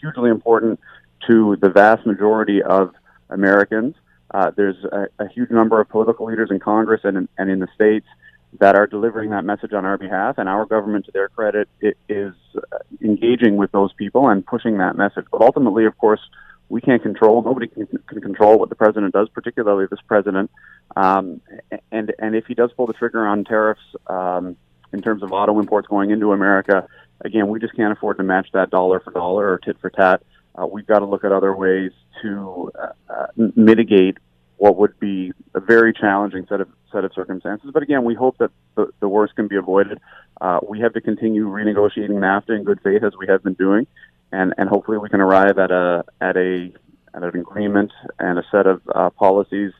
[0.00, 0.80] hugely important
[1.26, 2.94] to the vast majority of
[3.30, 3.94] Americans.
[4.30, 7.60] Uh, there's a, a huge number of political leaders in Congress and in, and in
[7.60, 8.06] the states
[8.60, 11.68] that are delivering that message on our behalf, and our government, to their credit,
[12.08, 15.26] is uh, engaging with those people and pushing that message.
[15.30, 16.20] But ultimately, of course,
[16.68, 17.42] we can't control.
[17.42, 20.50] Nobody can, can control what the president does, particularly this president.
[20.96, 21.40] Um,
[21.90, 24.56] and and if he does pull the trigger on tariffs um,
[24.92, 26.86] in terms of auto imports going into America,
[27.22, 30.22] again, we just can't afford to match that dollar for dollar or tit for tat.
[30.54, 33.26] Uh, we've got to look at other ways to uh, uh,
[33.56, 34.18] mitigate
[34.56, 37.70] what would be a very challenging set of set of circumstances.
[37.72, 40.00] But again, we hope that the, the worst can be avoided.
[40.40, 43.86] Uh, we have to continue renegotiating NAFTA in good faith as we have been doing
[44.32, 46.72] and and hopefully we can arrive at a at a
[47.14, 49.72] at an agreement and a set of uh, policies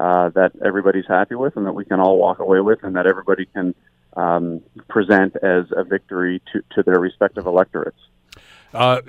[0.00, 3.06] uh, that everybody's happy with and that we can all walk away with and that
[3.06, 3.74] everybody can
[4.16, 7.98] um, present as a victory to, to their respective electorates.
[8.72, 9.00] Uh,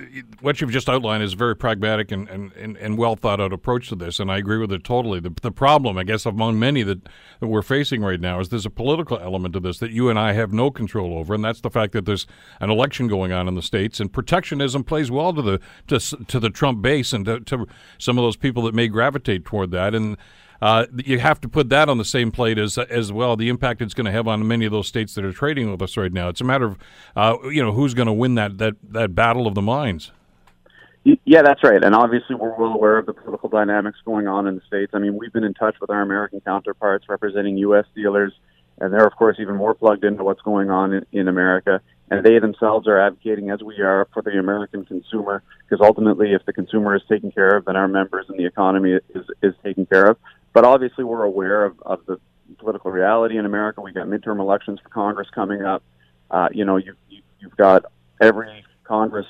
[0.42, 3.88] what you've just outlined is a very pragmatic and, and, and, well thought out approach
[3.88, 5.22] to this, and I agree with it totally.
[5.22, 7.08] The, the problem, I guess, among many that,
[7.40, 10.20] that we're facing right now is there's a political element to this that you and
[10.20, 12.28] I have no control over, and that's the fact that there's
[12.60, 16.40] an election going on in the states, and protectionism plays well to the to, to
[16.40, 17.66] the Trump base and to, to
[17.98, 20.18] some of those people that may gravitate toward that, and
[20.64, 23.36] uh, you have to put that on the same plate as as well.
[23.36, 25.82] The impact it's going to have on many of those states that are trading with
[25.82, 26.30] us right now.
[26.30, 26.78] It's a matter of
[27.18, 30.14] uh, you know who's going to win that that that battle of the minds.
[31.26, 31.84] Yeah, that's right.
[31.84, 34.94] And obviously, we're well aware of the political dynamics going on in the states.
[34.96, 37.84] I mean, we've been in touch with our American counterparts representing U.S.
[37.94, 38.32] dealers,
[38.80, 41.82] and they're of course even more plugged into what's going on in, in America.
[42.10, 46.46] And they themselves are advocating, as we are, for the American consumer, because ultimately, if
[46.46, 49.86] the consumer is taken care of, then our members and the economy is is taken
[49.86, 50.18] care of.
[50.54, 52.20] But obviously, we're aware of, of the
[52.60, 53.82] political reality in America.
[53.82, 55.84] We've got midterm elections for Congress coming up.
[56.30, 57.86] Uh, you know, you, you, you've got
[58.22, 59.28] every Congress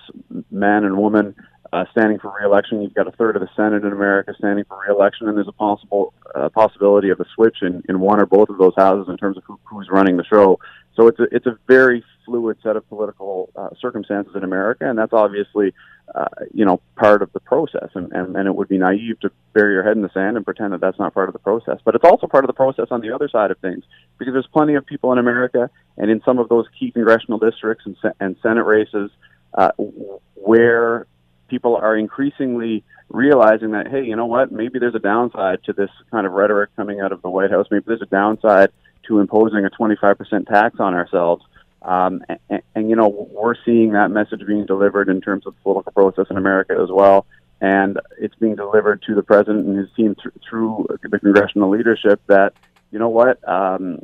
[0.52, 1.36] man and woman
[1.74, 2.82] uh, standing for reelection.
[2.82, 5.60] You've got a third of the Senate in America standing for reelection, and there's a
[5.68, 9.18] possible uh, possibility of a switch in, in one or both of those houses in
[9.18, 10.60] terms of who, who's running the show.
[10.96, 14.98] So it's a, it's a very fluid set of political uh, circumstances in America, and
[14.98, 15.74] that's obviously
[16.14, 19.32] uh, you know, part of the process, and, and and it would be naive to
[19.54, 21.80] bury your head in the sand and pretend that that's not part of the process.
[21.84, 23.84] But it's also part of the process on the other side of things,
[24.20, 27.86] because there's plenty of people in America, and in some of those key congressional districts
[27.86, 29.10] and, and Senate races,
[29.56, 29.72] uh,
[30.36, 31.08] where
[31.54, 34.52] people are increasingly realizing that, hey, you know what?
[34.52, 37.68] Maybe there's a downside to this kind of rhetoric coming out of the White House.
[37.70, 38.72] Maybe there's a downside
[39.08, 41.46] to imposing a 25% tax on ourselves.
[41.84, 45.62] Um, and, and, you know, we're seeing that message being delivered in terms of the
[45.62, 47.28] political process in America as well.
[47.62, 52.20] And it's being delivered to the president and his team th- through the congressional leadership
[52.26, 52.54] that,
[52.90, 54.00] you know what, um,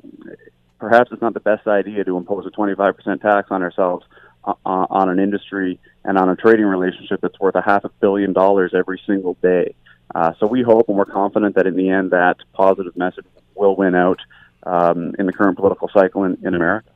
[0.77, 4.05] perhaps it's not the best idea to impose a 25% tax on ourselves
[4.45, 8.33] uh, on an industry and on a trading relationship that's worth a half a billion
[8.33, 9.75] dollars every single day.
[10.15, 13.25] Uh, so we hope and we're confident that in the end that positive message
[13.55, 14.19] will win out
[14.63, 16.89] um, in the current political cycle in, in America.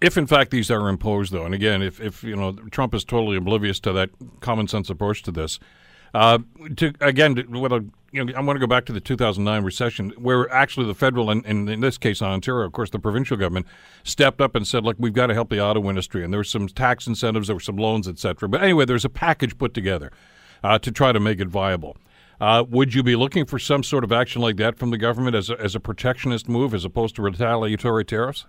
[0.00, 3.04] If in fact these are imposed, though, and again, if, if you know Trump is
[3.04, 5.58] totally oblivious to that common sense approach to this,
[6.14, 6.38] uh,
[6.76, 10.50] to again, whether you know, I want to go back to the 2009 recession, where
[10.50, 13.66] actually the federal and, and, in this case Ontario, of course, the provincial government
[14.02, 16.44] stepped up and said, "Look, we've got to help the auto industry," and there were
[16.44, 18.48] some tax incentives, there were some loans, etc.
[18.48, 20.10] But anyway, there's a package put together
[20.62, 21.96] uh, to try to make it viable.
[22.40, 25.34] Uh, would you be looking for some sort of action like that from the government
[25.34, 28.46] as a, as a protectionist move, as opposed to retaliatory tariffs?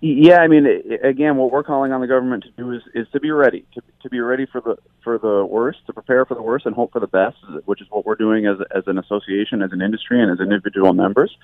[0.00, 0.66] Yeah, I mean,
[1.02, 3.82] again, what we're calling on the government to do is, is to be ready, to,
[4.02, 6.92] to be ready for the for the worst, to prepare for the worst, and hope
[6.92, 10.22] for the best, which is what we're doing as as an association, as an industry,
[10.22, 11.36] and as individual members.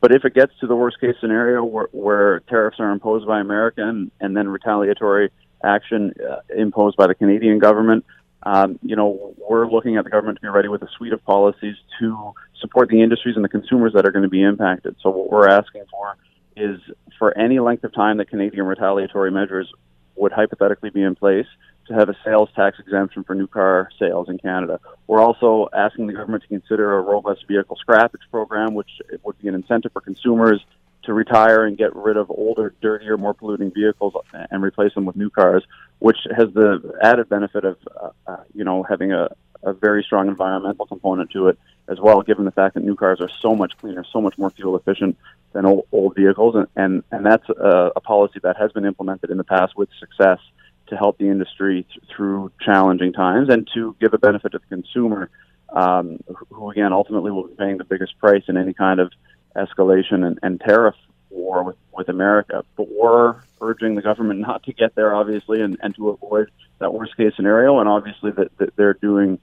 [0.00, 3.38] But if it gets to the worst case scenario where, where tariffs are imposed by
[3.40, 5.30] America and, and then retaliatory
[5.62, 8.06] action uh, imposed by the Canadian government,
[8.44, 11.22] um, you know, we're looking at the government to be ready with a suite of
[11.24, 14.96] policies to support the industries and the consumers that are going to be impacted.
[15.02, 16.16] So what we're asking for
[16.56, 16.80] is
[17.18, 19.72] for any length of time that Canadian retaliatory measures
[20.16, 21.46] would hypothetically be in place
[21.86, 24.78] to have a sales tax exemption for new car sales in Canada.
[25.06, 28.90] We're also asking the government to consider a robust vehicle scrappage program, which
[29.24, 30.64] would be an incentive for consumers
[31.04, 34.14] to retire and get rid of older, dirtier, more polluting vehicles
[34.50, 35.64] and replace them with new cars,
[35.98, 39.28] which has the added benefit of, uh, uh, you know, having a,
[39.62, 41.58] a very strong environmental component to it
[41.90, 44.50] as well, given the fact that new cars are so much cleaner, so much more
[44.50, 45.18] fuel efficient
[45.52, 49.30] than old, old vehicles, and and, and that's a, a policy that has been implemented
[49.30, 50.38] in the past with success
[50.86, 54.66] to help the industry th- through challenging times and to give a benefit to the
[54.66, 55.30] consumer,
[55.70, 59.12] um, who again ultimately will be paying the biggest price in any kind of
[59.56, 60.94] escalation and, and tariff
[61.30, 62.64] war with, with America.
[62.76, 66.94] But we're urging the government not to get there, obviously, and, and to avoid that
[66.94, 67.80] worst case scenario.
[67.80, 69.38] And obviously, that, that they're doing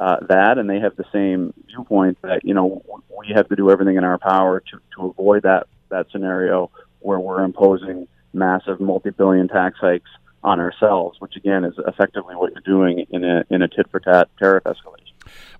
[0.00, 2.82] uh, that, and they have the same viewpoint that you know
[3.18, 7.18] we have to do everything in our power to, to avoid that that scenario where
[7.18, 10.10] we're imposing massive multi-billion tax hikes
[10.44, 14.00] on ourselves, which again is effectively what you're doing in a in a tit for
[14.00, 15.08] tat tariff escalation.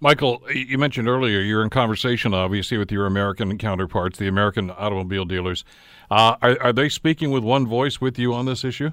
[0.00, 5.24] Michael, you mentioned earlier you're in conversation, obviously, with your American counterparts, the American automobile
[5.24, 5.64] dealers.
[6.10, 8.90] Uh, are, are, they speaking with one voice with you on this issue?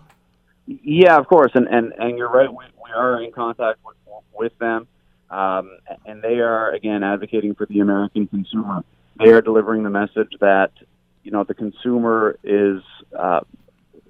[0.66, 2.50] Yeah, of course, and and, and you're right.
[2.50, 3.96] We, we are in contact with
[4.34, 4.88] with them,
[5.30, 8.84] um, and they are again advocating for the American consumer.
[9.18, 10.72] They are delivering the message that
[11.24, 12.82] you know the consumer is
[13.18, 13.42] uh,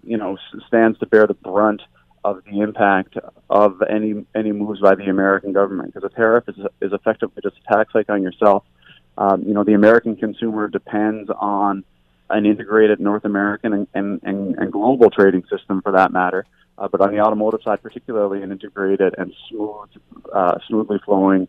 [0.04, 1.82] you know stands to bear the brunt
[2.24, 3.18] of the impact
[3.50, 7.56] of any any moves by the American government because a tariff is is effectively just
[7.58, 8.64] a tax hike on yourself.
[9.18, 11.86] Um, you know, the American consumer depends on
[12.30, 16.46] an integrated North American and, and, and, and global trading system for that matter.
[16.78, 19.90] Uh, but on the automotive side, particularly an integrated and smooth,
[20.34, 21.48] uh, smoothly flowing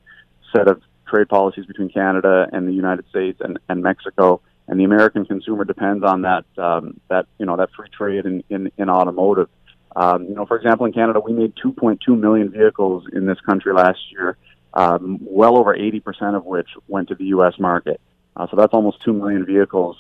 [0.55, 4.41] set of trade policies between Canada and the United States and, and Mexico.
[4.69, 8.43] And the American consumer depends on that um, that you know that free trade in,
[8.51, 9.49] in, in automotive.
[9.95, 13.73] Um, you know, for example, in Canada, we made 2.2 million vehicles in this country
[13.73, 14.37] last year,
[14.75, 17.55] um, well over 80% of which went to the U.S.
[17.59, 18.01] market.
[18.37, 19.97] Uh, so that's almost 2 million vehicles,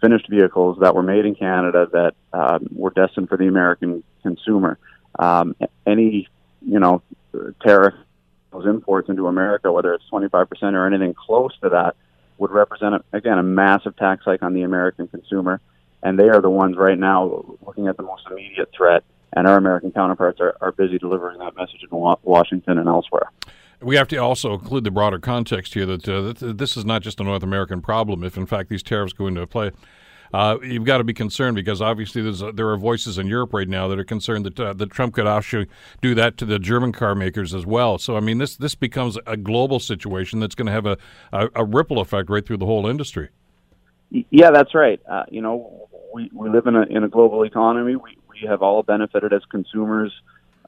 [0.00, 4.78] finished vehicles that were made in Canada that um, were destined for the American consumer.
[5.18, 5.56] Um,
[5.86, 6.28] any,
[6.60, 7.02] you know,
[7.60, 7.94] tariff
[8.52, 11.96] those imports into America, whether it's 25% or anything close to that,
[12.38, 15.60] would represent, again, a massive tax hike on the American consumer.
[16.02, 19.56] And they are the ones right now looking at the most immediate threat and our
[19.56, 23.30] American counterparts are, are busy delivering that message in Washington and elsewhere.
[23.80, 27.02] We have to also include the broader context here that, uh, that this is not
[27.02, 28.24] just a North American problem.
[28.24, 29.70] If in fact these tariffs go into play,
[30.32, 33.68] uh, you've got to be concerned because obviously a, there are voices in Europe right
[33.68, 35.66] now that are concerned that uh, that Trump could actually
[36.02, 37.98] do that to the German car makers as well.
[37.98, 40.98] So I mean, this this becomes a global situation that's going to have a,
[41.32, 43.30] a, a, ripple effect right through the whole industry.
[44.10, 45.00] Yeah, that's right.
[45.10, 47.96] Uh, you know, we, we live in a in a global economy.
[47.96, 50.12] We we have all benefited as consumers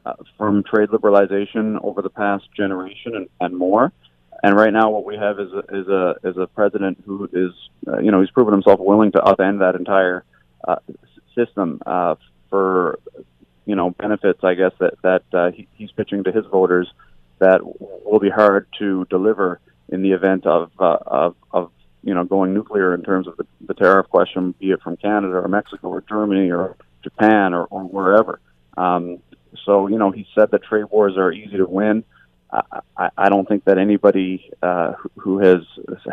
[0.07, 3.93] uh, from trade liberalization over the past generation and, and more.
[4.43, 7.53] And right now, what we have is a, is a is a president who is,
[7.87, 10.25] uh, you know, he's proven himself willing to upend that entire
[10.67, 10.77] uh,
[11.35, 12.15] system uh,
[12.49, 12.99] for,
[13.67, 14.43] you know, benefits.
[14.43, 16.91] I guess that that uh, he, he's pitching to his voters
[17.39, 21.71] that will be hard to deliver in the event of uh, of, of
[22.03, 25.35] you know going nuclear in terms of the, the tariff question, be it from Canada
[25.35, 28.41] or Mexico or Germany or Japan or, or wherever.
[28.77, 29.19] Um,
[29.65, 32.05] so you know, he said that trade wars are easy to win.
[32.53, 35.61] I, I don't think that anybody uh, who has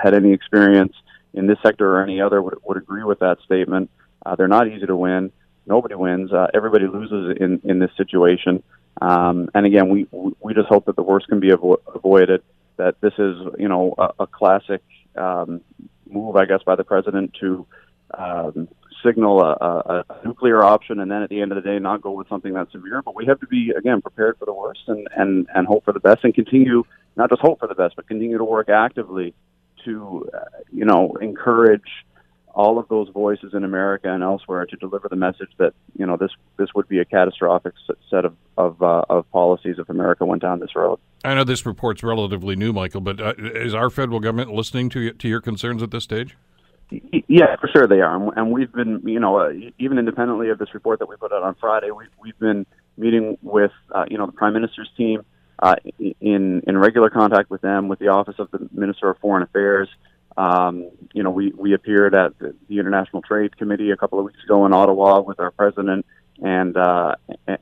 [0.02, 0.94] had any experience
[1.34, 3.90] in this sector or any other would, would agree with that statement.
[4.26, 5.32] Uh, they're not easy to win.
[5.66, 6.32] Nobody wins.
[6.32, 8.64] Uh, everybody loses in, in this situation.
[9.02, 10.08] Um, and again, we
[10.40, 12.42] we just hope that the worst can be avo- avoided.
[12.78, 14.82] That this is you know a, a classic
[15.16, 15.62] um,
[16.10, 17.66] move, I guess, by the president to
[18.18, 18.68] um,
[19.04, 22.12] signal a, a, nuclear option, and then at the end of the day, not go
[22.12, 23.02] with something that's severe.
[23.02, 25.94] But we have to be again prepared for the worst and and and hope for
[25.94, 26.84] the best, and continue
[27.16, 29.34] not just hope for the best, but continue to work actively
[29.86, 30.40] to uh,
[30.72, 32.06] you know encourage
[32.58, 36.18] all of those voices in America and elsewhere to deliver the message that you know
[36.18, 37.74] this this would be a catastrophic
[38.10, 41.00] set of of, uh, of policies if America went down this road.
[41.24, 45.14] I know this report's relatively new, Michael, but uh, is our federal government listening to
[45.14, 46.36] to your concerns at this stage?
[46.90, 50.74] Yeah, for sure they are, and we've been, you know, uh, even independently of this
[50.74, 52.66] report that we put out on Friday, we, we've been
[52.96, 55.24] meeting with, uh, you know, the Prime Minister's team,
[55.60, 55.76] uh,
[56.22, 59.90] in in regular contact with them, with the Office of the Minister of Foreign Affairs.
[60.38, 64.26] Um, you know, we we appeared at the, the International Trade Committee a couple of
[64.26, 66.06] weeks ago in Ottawa with our president
[66.42, 67.16] and uh,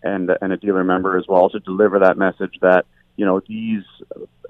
[0.04, 3.84] and and a dealer member as well to deliver that message that you know these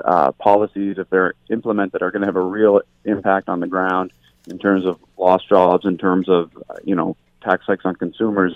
[0.03, 4.11] uh, policies, if they're implemented, are going to have a real impact on the ground
[4.47, 6.51] in terms of lost jobs, in terms of
[6.83, 8.55] you know tax hikes on consumers,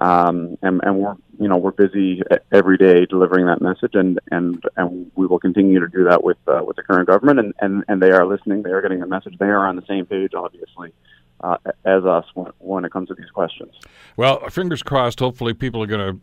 [0.00, 2.22] um, and, and we're you know we're busy
[2.52, 6.38] every day delivering that message, and and and we will continue to do that with
[6.46, 9.06] uh, with the current government, and, and and they are listening, they are getting the
[9.06, 10.92] message, they are on the same page, obviously.
[11.42, 13.72] Uh, as us when, when it comes to these questions.
[14.14, 15.20] Well, fingers crossed.
[15.20, 16.20] Hopefully, people are going to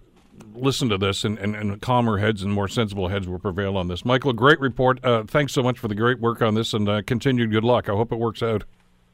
[0.53, 3.87] listen to this and, and, and, calmer heads and more sensible heads will prevail on
[3.87, 4.05] this.
[4.05, 5.03] Michael, great report.
[5.03, 7.89] Uh, thanks so much for the great work on this and uh, continued good luck.
[7.89, 8.63] I hope it works out.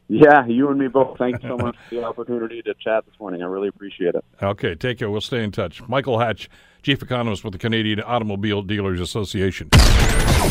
[0.07, 1.17] Yeah, you and me both.
[1.17, 3.41] Thanks so much for the opportunity to chat this morning.
[3.41, 4.23] I really appreciate it.
[4.41, 5.09] Okay, take care.
[5.09, 5.81] We'll stay in touch.
[5.87, 6.49] Michael Hatch,
[6.81, 9.69] Chief Economist with the Canadian Automobile Dealers Association.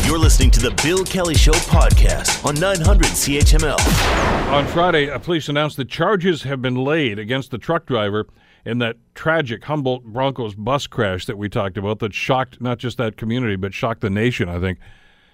[0.05, 4.51] You're listening to the Bill Kelly Show podcast on 900 CHML.
[4.51, 8.27] On Friday, police announced that charges have been laid against the truck driver
[8.65, 12.97] in that tragic Humboldt Broncos bus crash that we talked about that shocked not just
[12.97, 14.79] that community, but shocked the nation, I think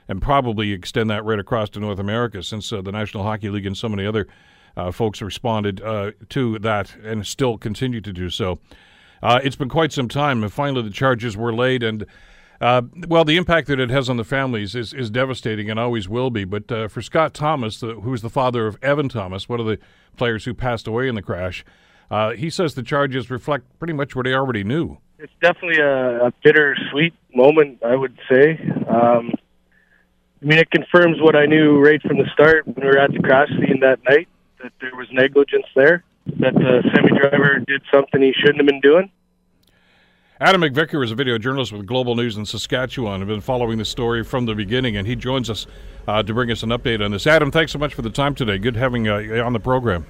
[0.10, 3.68] and probably extend that right across to North America since uh, the National Hockey League
[3.68, 4.28] and so many other
[4.76, 8.60] uh, folks responded uh, to that and still continue to do so.
[9.22, 11.84] Uh, it's been quite some time, and finally the charges were laid.
[11.84, 12.06] And
[12.60, 16.10] uh, well, the impact that it has on the families is, is devastating and always
[16.10, 16.44] will be.
[16.44, 19.78] But uh, for Scott Thomas, the, who's the father of Evan Thomas, one of the
[20.18, 21.64] players who passed away in the crash,
[22.36, 24.98] he says the charges reflect pretty much what he already knew.
[25.20, 28.58] It's definitely a, a bittersweet moment, I would say.
[28.88, 29.34] Um,
[30.42, 33.12] I mean, it confirms what I knew right from the start when we were at
[33.12, 34.28] the crash scene that night
[34.62, 36.04] that there was negligence there,
[36.40, 39.12] that the semi driver did something he shouldn't have been doing.
[40.42, 43.22] Adam MacVicar is a video journalist with Global News in Saskatchewan.
[43.22, 45.68] I've been following the story from the beginning, and he joins us
[46.08, 47.28] uh, to bring us an update on this.
[47.28, 48.58] Adam, thanks so much for the time today.
[48.58, 50.06] Good having uh, you on the program.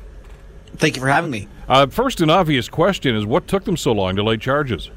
[0.75, 1.47] Thank you for having me.
[1.67, 4.91] Uh, first, an obvious question is what took them so long to lay charges?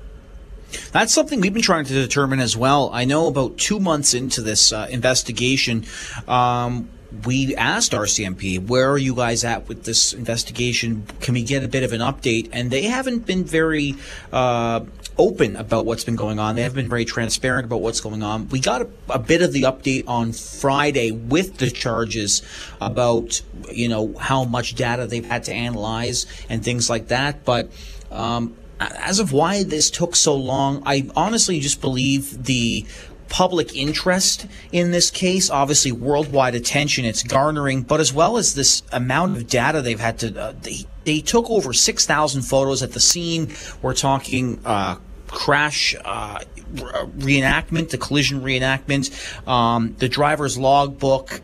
[0.92, 2.90] That's something we've been trying to determine as well.
[2.92, 5.84] I know about two months into this uh, investigation,
[6.28, 6.88] um,
[7.26, 11.06] we asked RCMP, where are you guys at with this investigation?
[11.20, 12.48] Can we get a bit of an update?
[12.52, 13.94] And they haven't been very
[14.32, 14.80] uh,
[15.18, 16.56] open about what's been going on.
[16.56, 18.48] They haven't been very transparent about what's going on.
[18.48, 22.42] We got a, a, bit of the update on Friday with the charges
[22.80, 27.44] about, you know, how much data they've had to analyze and things like that.
[27.44, 27.70] But
[28.10, 28.56] um,
[28.98, 32.86] as of why this took so long, I honestly just believe the
[33.28, 38.82] public interest in this case, obviously worldwide attention it's garnering, but as well as this
[38.92, 43.00] amount of data they've had to, uh, they, they took over 6,000 photos at the
[43.00, 43.50] scene.
[43.80, 44.96] We're talking, uh,
[45.28, 46.40] crash uh,
[46.74, 51.40] reenactment, the collision reenactment, um, the driver's logbook,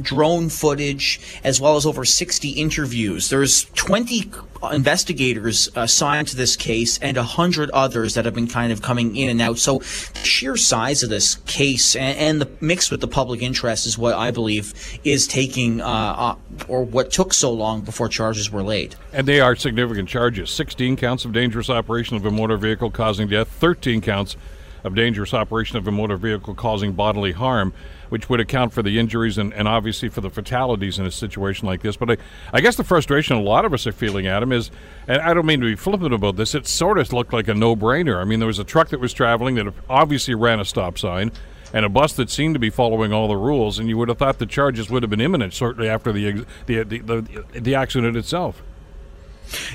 [0.00, 3.30] drone footage, as well as over 60 interviews.
[3.30, 4.30] There's 20
[4.72, 9.28] investigators assigned to this case and 100 others that have been kind of coming in
[9.30, 9.58] and out.
[9.58, 13.86] So the sheer size of this case and, and the mix with the public interest
[13.86, 16.36] is what I believe is taking, uh, uh,
[16.68, 18.96] or what took so long before charges were laid.
[19.12, 23.28] And they are significant charges 16 counts of dangerous operation of a motor vehicle causing
[23.28, 24.36] death, 13 counts
[24.84, 27.72] of dangerous operation of a motor vehicle causing bodily harm
[28.08, 31.66] which would account for the injuries and, and obviously for the fatalities in a situation
[31.66, 31.96] like this.
[31.96, 32.16] But I,
[32.52, 34.70] I guess the frustration a lot of us are feeling, Adam, is,
[35.06, 37.54] and I don't mean to be flippant about this, it sort of looked like a
[37.54, 38.20] no brainer.
[38.20, 41.32] I mean, there was a truck that was traveling that obviously ran a stop sign
[41.72, 44.18] and a bus that seemed to be following all the rules, and you would have
[44.18, 48.16] thought the charges would have been imminent shortly after the the, the, the, the accident
[48.16, 48.62] itself.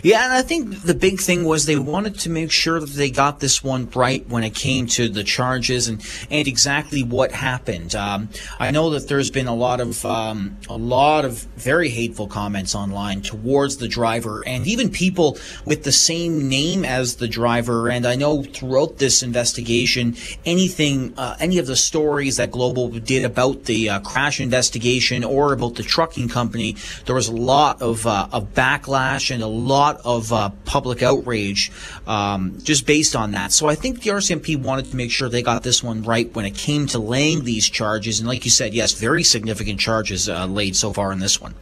[0.01, 3.09] Yeah, and I think the big thing was they wanted to make sure that they
[3.09, 7.95] got this one right when it came to the charges and, and exactly what happened.
[7.95, 12.27] Um, I know that there's been a lot of um, a lot of very hateful
[12.27, 17.89] comments online towards the driver and even people with the same name as the driver.
[17.89, 20.15] And I know throughout this investigation,
[20.45, 25.53] anything, uh, any of the stories that Global did about the uh, crash investigation or
[25.53, 30.01] about the trucking company, there was a lot of uh, of backlash and a lot
[30.05, 31.71] of uh, public outrage
[32.05, 33.51] um, just based on that.
[33.51, 36.45] So I think the RCMP wanted to make sure they got this one right when
[36.45, 38.19] it came to laying these charges.
[38.19, 41.55] And like you said, yes, very significant charges uh, laid so far in this one.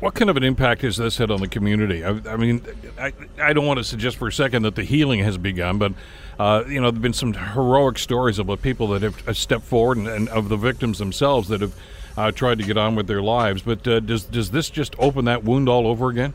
[0.00, 2.04] What kind of an impact has this had on the community?
[2.04, 2.60] I, I mean,
[2.98, 5.92] I, I, don't want to suggest for a second that the healing has begun, but
[6.40, 10.08] uh, you know, there've been some heroic stories about people that have stepped forward and,
[10.08, 11.72] and of the victims themselves that have
[12.16, 13.62] uh, tried to get on with their lives.
[13.62, 16.34] But uh, does does this just open that wound all over again?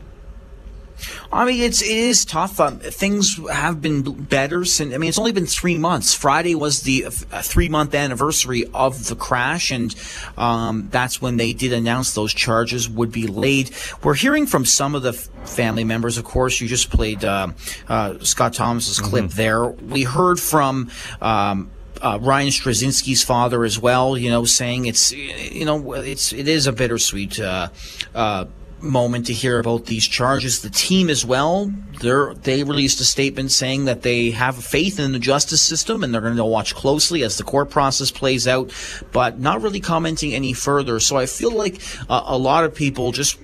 [1.32, 2.60] I mean, it's it is tough.
[2.60, 4.94] Um, things have been better since.
[4.94, 6.14] I mean, it's only been three months.
[6.14, 7.10] Friday was the uh,
[7.42, 9.94] three month anniversary of the crash, and
[10.36, 13.70] um, that's when they did announce those charges would be laid.
[14.02, 16.18] We're hearing from some of the family members.
[16.18, 17.48] Of course, you just played uh,
[17.88, 19.08] uh, Scott Thomas's mm-hmm.
[19.08, 19.66] clip there.
[19.66, 20.90] We heard from.
[21.20, 26.48] Um, uh, Ryan Straschnitzki's father as well, you know, saying it's, you know, it's it
[26.48, 27.68] is a bittersweet uh,
[28.12, 28.46] uh,
[28.82, 30.62] moment to hear about these charges.
[30.62, 35.18] The team as well, they released a statement saying that they have faith in the
[35.18, 38.72] justice system and they're going to watch closely as the court process plays out,
[39.12, 41.00] but not really commenting any further.
[41.00, 43.38] So I feel like uh, a lot of people just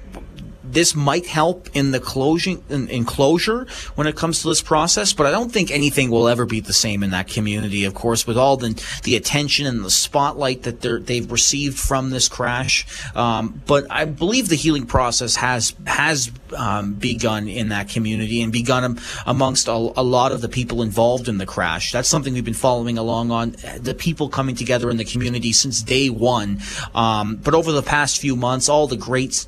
[0.73, 5.13] this might help in the closing in, in, closure when it comes to this process,
[5.13, 7.85] but I don't think anything will ever be the same in that community.
[7.85, 12.29] Of course, with all the the attention and the spotlight that they've received from this
[12.29, 18.43] crash, um, but I believe the healing process has has um, begun in that community
[18.43, 21.93] and begun amongst a, a, lot of the people involved in the crash.
[21.93, 25.83] That's something we've been following along on the people coming together in the community since
[25.83, 26.61] day one.
[26.95, 29.47] Um, but over the past few months, all the great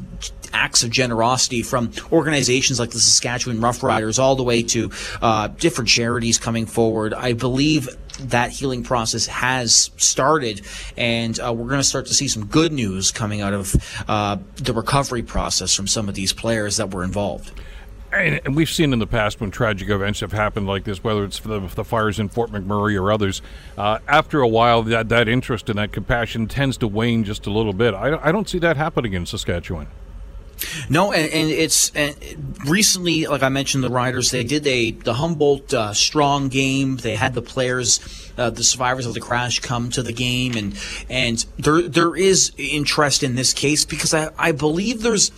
[0.52, 4.90] acts of generosity from organizations like the Saskatchewan Roughriders all the way to
[5.22, 7.14] uh, different charities coming forward.
[7.14, 7.88] I believe
[8.20, 10.62] that healing process has started,
[10.96, 14.36] and uh, we're going to start to see some good news coming out of uh,
[14.56, 17.52] the recovery process from some of these players that were involved.
[18.12, 21.38] And, we've seen in the past when tragic events have happened like this, whether it's
[21.38, 23.40] the, the fires in Fort McMurray or others,
[23.78, 27.50] uh, after a while, that, that interest and that compassion tends to wane just a
[27.50, 27.94] little bit.
[27.94, 29.86] I, I don't see that happening in Saskatchewan.
[30.88, 32.14] No, and, and it's and
[32.68, 36.96] recently, like I mentioned, the riders they did a the Humboldt uh, strong game.
[36.96, 38.00] They had the players,
[38.36, 42.52] uh, the survivors of the crash, come to the game, and and there there is
[42.56, 45.30] interest in this case because I I believe there's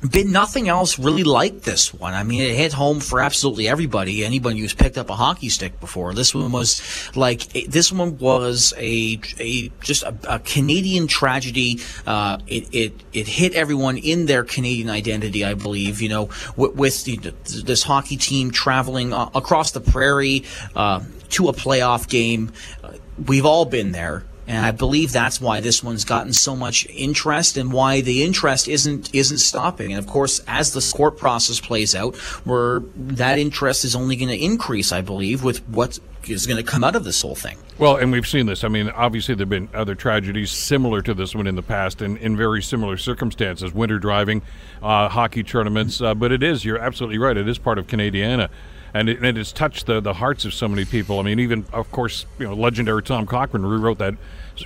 [0.00, 2.14] been nothing else really like this one.
[2.14, 4.24] I mean, it hit home for absolutely everybody.
[4.24, 6.14] Anybody who's picked up a hockey stick before.
[6.14, 6.80] This one was
[7.16, 11.80] like this one was a a just a, a Canadian tragedy.
[12.06, 16.00] Uh, it it it hit everyone in their Canadian identity, I believe.
[16.00, 17.34] You know, with, with the,
[17.64, 20.44] this hockey team traveling uh, across the prairie
[20.76, 22.52] uh, to a playoff game.
[22.84, 22.92] Uh,
[23.26, 24.24] we've all been there.
[24.48, 28.66] And I believe that's why this one's gotten so much interest and why the interest
[28.66, 29.92] isn't isn't stopping.
[29.92, 34.30] And of course, as the court process plays out, where that interest is only going
[34.30, 37.58] to increase, I believe, with what is going to come out of this whole thing.
[37.76, 38.64] Well, and we've seen this.
[38.64, 42.00] I mean, obviously, there have been other tragedies similar to this one in the past
[42.00, 44.40] and in very similar circumstances winter driving,
[44.82, 46.00] uh, hockey tournaments.
[46.00, 48.48] Uh, but it is, you're absolutely right, it is part of Canadiana
[48.94, 51.18] and it, it has touched the, the hearts of so many people.
[51.18, 54.14] I mean, even of course, you know, legendary Tom Cochrane rewrote that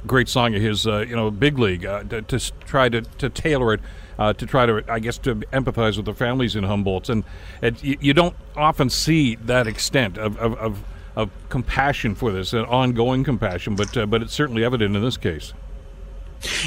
[0.06, 3.28] great song of his, uh, you know, Big League, uh, to, to, try to, to
[3.28, 3.80] tailor it.
[4.18, 7.24] Uh, to try to, I guess, to empathize with the families in Humboldt, and
[7.62, 10.84] it, you, you, don't often see that extent of, of, of,
[11.16, 15.16] of compassion for this, an ongoing compassion, but uh, but it's certainly evident in this
[15.16, 15.54] case.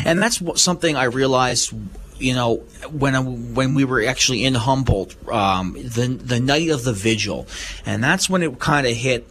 [0.03, 1.73] And that's what, something I realized
[2.17, 2.57] you know,
[2.91, 7.47] when I, when we were actually in Humboldt, um, the the night of the vigil,
[7.85, 9.27] and that's when it kind of hit.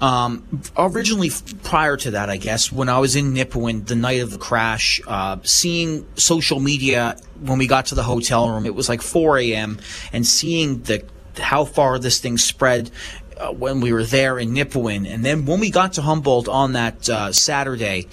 [0.00, 1.30] Um, originally,
[1.62, 5.00] prior to that, I guess, when I was in Nipawin, the night of the crash,
[5.06, 9.38] uh, seeing social media when we got to the hotel room, it was like 4
[9.38, 9.78] a.m.,
[10.12, 11.04] and seeing the
[11.38, 12.90] how far this thing spread
[13.38, 16.72] uh, when we were there in Nipawin, and then when we got to Humboldt on
[16.72, 18.08] that uh, Saturday,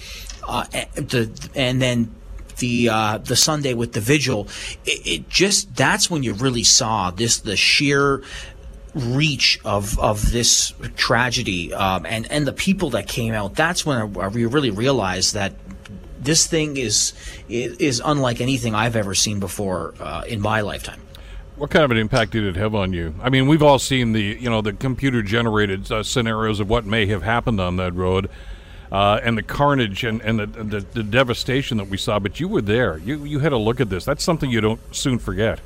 [0.46, 0.64] uh,
[1.54, 2.14] and then
[2.58, 4.48] the uh, the Sunday with the vigil,
[4.84, 8.22] it, it, just that's when you really saw this the sheer
[8.94, 13.54] reach of of this tragedy um, and and the people that came out.
[13.54, 15.54] That's when I really realized that
[16.18, 17.12] this thing is
[17.48, 21.00] is unlike anything I've ever seen before uh, in my lifetime.
[21.56, 23.14] What kind of an impact did it have on you?
[23.22, 26.84] I mean, we've all seen the you know the computer generated uh, scenarios of what
[26.84, 28.28] may have happened on that road
[28.90, 32.18] uh, and the carnage and, and the, the, the, devastation that we saw.
[32.18, 32.98] But you were there.
[32.98, 34.04] You, you had a look at this.
[34.04, 35.60] That's something you don't soon forget.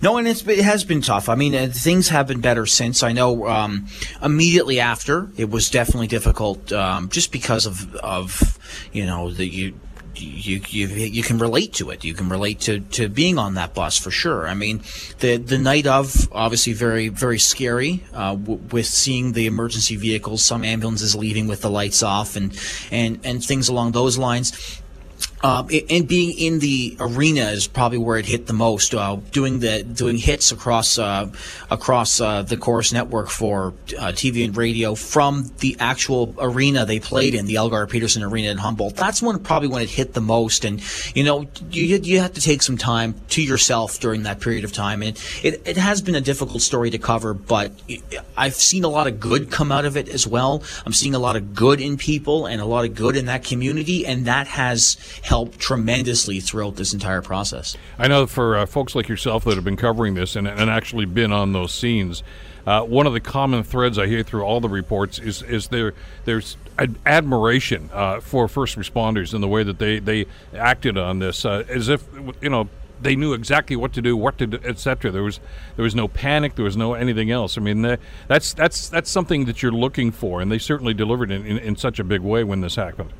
[0.00, 1.28] No, and it's, it has been tough.
[1.28, 3.02] I mean, uh, things have been better since.
[3.02, 3.86] I know um,
[4.22, 8.58] immediately after it was definitely difficult, um, just because of of
[8.92, 9.74] you know the you
[10.20, 12.04] you, you you can relate to it.
[12.04, 14.46] You can relate to, to being on that bus for sure.
[14.48, 14.82] I mean,
[15.20, 20.42] the the night of obviously very very scary uh, w- with seeing the emergency vehicles,
[20.42, 22.58] some ambulances leaving with the lights off, and
[22.90, 24.80] and and things along those lines.
[25.40, 28.94] Uh, and being in the arena is probably where it hit the most.
[28.94, 31.30] Uh, doing the doing hits across uh,
[31.70, 33.68] across uh, the Corus network for
[33.98, 38.50] uh, TV and radio from the actual arena they played in, the Elgar Petersen Arena
[38.50, 38.96] in Humboldt.
[38.96, 40.64] That's when probably when it hit the most.
[40.64, 40.82] And
[41.14, 44.72] you know, you you have to take some time to yourself during that period of
[44.72, 45.02] time.
[45.02, 47.72] And it it has been a difficult story to cover, but
[48.36, 50.64] I've seen a lot of good come out of it as well.
[50.84, 53.44] I'm seeing a lot of good in people and a lot of good in that
[53.44, 54.96] community, and that has
[55.28, 57.76] helped tremendously throughout this entire process.
[57.98, 61.04] I know for uh, folks like yourself that have been covering this and, and actually
[61.04, 62.22] been on those scenes,
[62.66, 65.92] uh, one of the common threads I hear through all the reports is is there
[66.24, 66.56] there's
[67.04, 70.24] admiration uh, for first responders and the way that they, they
[70.54, 72.04] acted on this, uh, as if
[72.40, 72.68] you know
[73.00, 75.10] they knew exactly what to do, what to do, etc.
[75.10, 75.40] There was
[75.76, 77.58] there was no panic, there was no anything else.
[77.58, 77.98] I mean,
[78.28, 81.76] that's that's that's something that you're looking for, and they certainly delivered in, in, in
[81.76, 83.12] such a big way when this happened.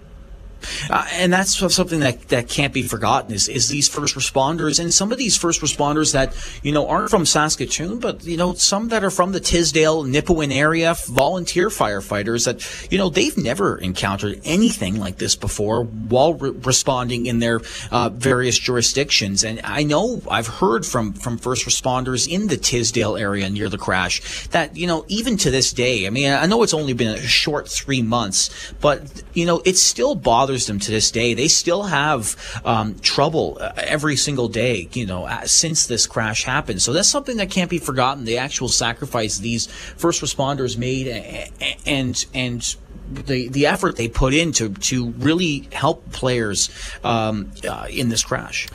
[0.91, 4.93] Uh, and that's something that, that can't be forgotten is, is these first responders and
[4.93, 8.89] some of these first responders that, you know, aren't from Saskatoon, but, you know, some
[8.89, 14.41] that are from the Tisdale, Nipawin area, volunteer firefighters that, you know, they've never encountered
[14.45, 19.45] anything like this before while re- responding in their uh, various jurisdictions.
[19.45, 23.79] And I know I've heard from, from first responders in the Tisdale area near the
[23.79, 27.15] crash that, you know, even to this day, I mean, I know it's only been
[27.15, 31.35] a short three months, but, you know, it's still bothering bothers them to this day.
[31.35, 32.35] They still have
[32.65, 36.81] um, trouble uh, every single day, you know, since this crash happened.
[36.81, 38.25] So that's something that can't be forgotten.
[38.25, 41.07] The actual sacrifice these first responders made,
[41.87, 42.77] and and
[43.11, 46.71] the the effort they put in to to really help players
[47.05, 48.69] um, uh, in this crash.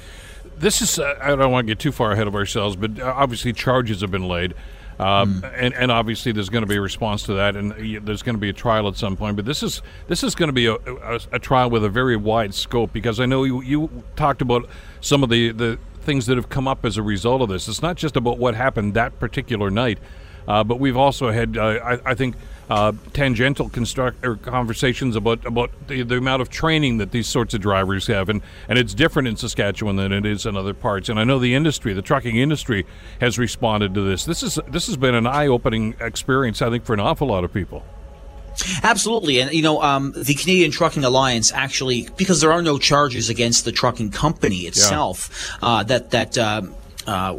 [0.56, 3.14] This is uh, I don't want to get too far ahead of ourselves, but uh,
[3.16, 4.54] obviously charges have been laid.
[5.00, 5.54] Um, mm.
[5.58, 7.72] and, and obviously there's going to be a response to that, and
[8.06, 9.36] there's going to be a trial at some point.
[9.36, 12.16] But this is this is going to be a, a, a trial with a very
[12.16, 14.70] wide scope because I know you, you talked about
[15.02, 17.68] some of the, the things that have come up as a result of this.
[17.68, 20.00] It's not just about what happened that particular night,
[20.48, 22.36] uh, but we've also had, uh, I, I, think,
[22.70, 27.54] uh, tangential construct or conversations about about the, the, amount of training that these sorts
[27.54, 31.10] of drivers have, and, and it's different in Saskatchewan than it is in other parts.
[31.10, 32.86] And I know the industry, the trucking industry,
[33.20, 34.26] has responded to this.
[34.26, 37.54] This is this has been an eye-opening experience, I think, for an awful lot of
[37.54, 37.84] people.
[38.84, 43.30] Absolutely, and you know um, the Canadian Trucking Alliance actually, because there are no charges
[43.30, 45.68] against the trucking company itself, yeah.
[45.68, 46.38] uh, that that.
[46.38, 47.38] Um, uh,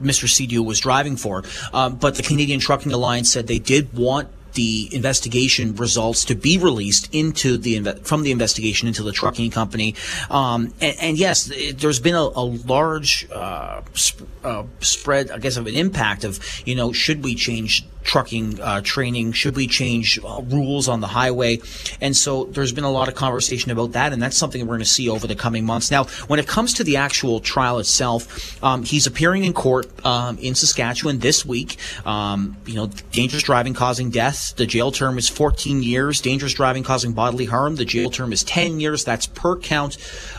[0.00, 0.26] Mr.
[0.26, 1.44] Sidhu was driving for.
[1.74, 6.58] Um, but the Canadian Trucking Alliance said they did want the investigation results to be
[6.58, 9.94] released into the from the investigation into the trucking company.
[10.30, 15.56] Um, and, and, yes, there's been a, a large uh, sp- uh, spread, I guess,
[15.56, 19.32] of an impact of you know should we change trucking uh, training?
[19.32, 21.60] Should we change uh, rules on the highway?
[22.00, 24.80] And so there's been a lot of conversation about that, and that's something we're going
[24.80, 25.90] to see over the coming months.
[25.90, 30.38] Now, when it comes to the actual trial itself, um, he's appearing in court um,
[30.38, 31.76] in Saskatchewan this week.
[32.06, 34.54] Um, you know, dangerous driving causing death.
[34.56, 36.20] The jail term is 14 years.
[36.20, 37.76] Dangerous driving causing bodily harm.
[37.76, 39.04] The jail term is 10 years.
[39.04, 39.96] That's per count.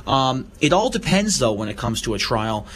[0.07, 2.67] Um, it all depends, though, when it comes to a trial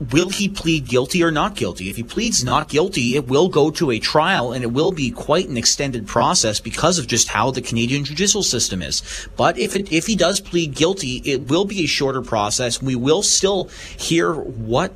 [0.00, 1.90] will he plead guilty or not guilty?
[1.90, 5.10] If he pleads not guilty, it will go to a trial and it will be
[5.10, 9.02] quite an extended process because of just how the Canadian judicial system is.
[9.36, 12.80] But if it, if he does plead guilty, it will be a shorter process.
[12.80, 14.92] We will still hear what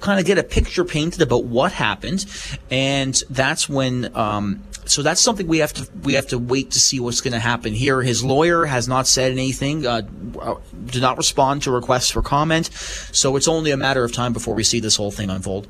[0.00, 2.26] kind of get a picture painted about what happened,
[2.70, 6.80] and that's when um, so that's something we have to we have to wait to
[6.80, 8.02] see what's going to happen here.
[8.02, 10.02] His lawyer has not said anything, uh,
[10.40, 10.54] uh,
[10.86, 14.54] did not respond to requests for comment, so it's only a matter of time before
[14.54, 15.68] we see this whole thing unfold.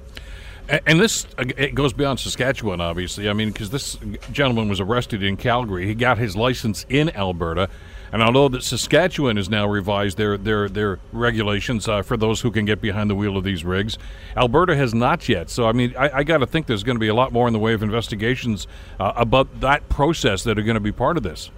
[0.86, 3.28] And this it goes beyond Saskatchewan, obviously.
[3.28, 3.98] I mean, because this
[4.32, 5.86] gentleman was arrested in Calgary.
[5.86, 7.68] He got his license in Alberta.
[8.14, 12.52] And although that Saskatchewan has now revised their their their regulations uh, for those who
[12.52, 13.98] can get behind the wheel of these rigs,
[14.36, 15.50] Alberta has not yet.
[15.50, 17.48] So I mean, I, I got to think there's going to be a lot more
[17.48, 18.68] in the way of investigations
[19.00, 21.50] uh, about that process that are going to be part of this.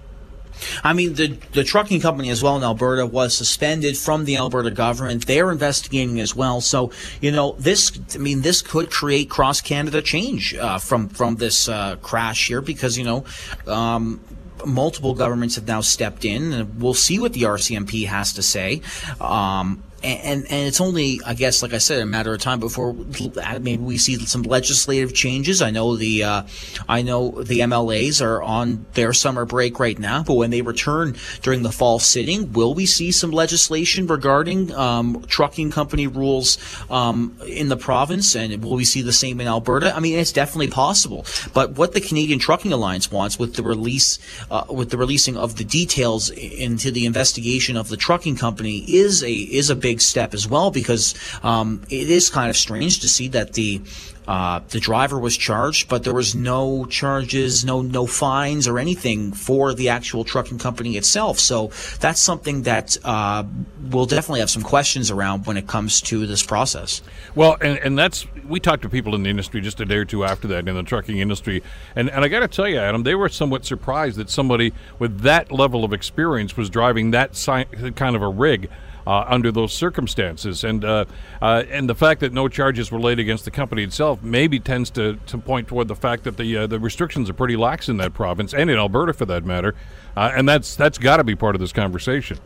[0.82, 4.70] I mean, the the trucking company as well in Alberta was suspended from the Alberta
[4.70, 5.26] government.
[5.26, 6.62] They're investigating as well.
[6.62, 6.90] So
[7.20, 11.68] you know, this I mean, this could create cross Canada change uh, from from this
[11.68, 13.26] uh, crash here because you know.
[13.66, 14.20] Um,
[14.64, 18.80] multiple governments have now stepped in, and we'll see what the RCMP has to say.
[19.20, 22.94] Um, and, and it's only, I guess, like I said, a matter of time before
[23.60, 25.62] maybe we see some legislative changes.
[25.62, 26.42] I know the, uh,
[26.88, 31.16] I know the MLAs are on their summer break right now, but when they return
[31.42, 36.58] during the fall sitting, will we see some legislation regarding um, trucking company rules
[36.90, 39.94] um, in the province, and will we see the same in Alberta?
[39.94, 41.26] I mean, it's definitely possible.
[41.52, 44.18] But what the Canadian Trucking Alliance wants with the release,
[44.50, 49.22] uh, with the releasing of the details into the investigation of the trucking company, is
[49.22, 53.08] a is a big step as well because um, it is kind of strange to
[53.08, 53.80] see that the
[54.26, 59.32] uh, the driver was charged, but there was no charges, no no fines or anything
[59.32, 61.38] for the actual trucking company itself.
[61.38, 61.70] So
[62.00, 63.44] that's something that uh,
[63.88, 67.02] we'll definitely have some questions around when it comes to this process.
[67.36, 70.04] Well, and, and that's we talked to people in the industry just a day or
[70.04, 71.62] two after that in the trucking industry,
[71.94, 75.20] and and I got to tell you, Adam, they were somewhat surprised that somebody with
[75.20, 78.68] that level of experience was driving that si- kind of a rig
[79.06, 80.64] uh, under those circumstances.
[80.64, 81.04] And uh,
[81.40, 84.90] uh, and the fact that no charges were laid against the company itself maybe tends
[84.90, 87.96] to, to point toward the fact that the uh, the restrictions are pretty lax in
[87.98, 89.74] that province and in Alberta for that matter.
[90.16, 92.38] Uh, and that's that's got to be part of this conversation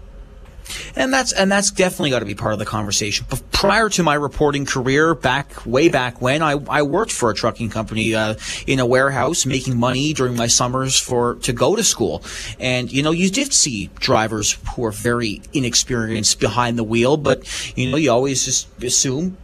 [0.97, 3.27] and that's and that's definitely got to be part of the conversation.
[3.29, 7.35] But prior to my reporting career, back way back when, I, I worked for a
[7.35, 8.35] trucking company uh,
[8.67, 12.23] in a warehouse, making money during my summers for to go to school.
[12.59, 17.47] And you know, you did see drivers who are very inexperienced behind the wheel, but
[17.77, 19.37] you know, you always just assume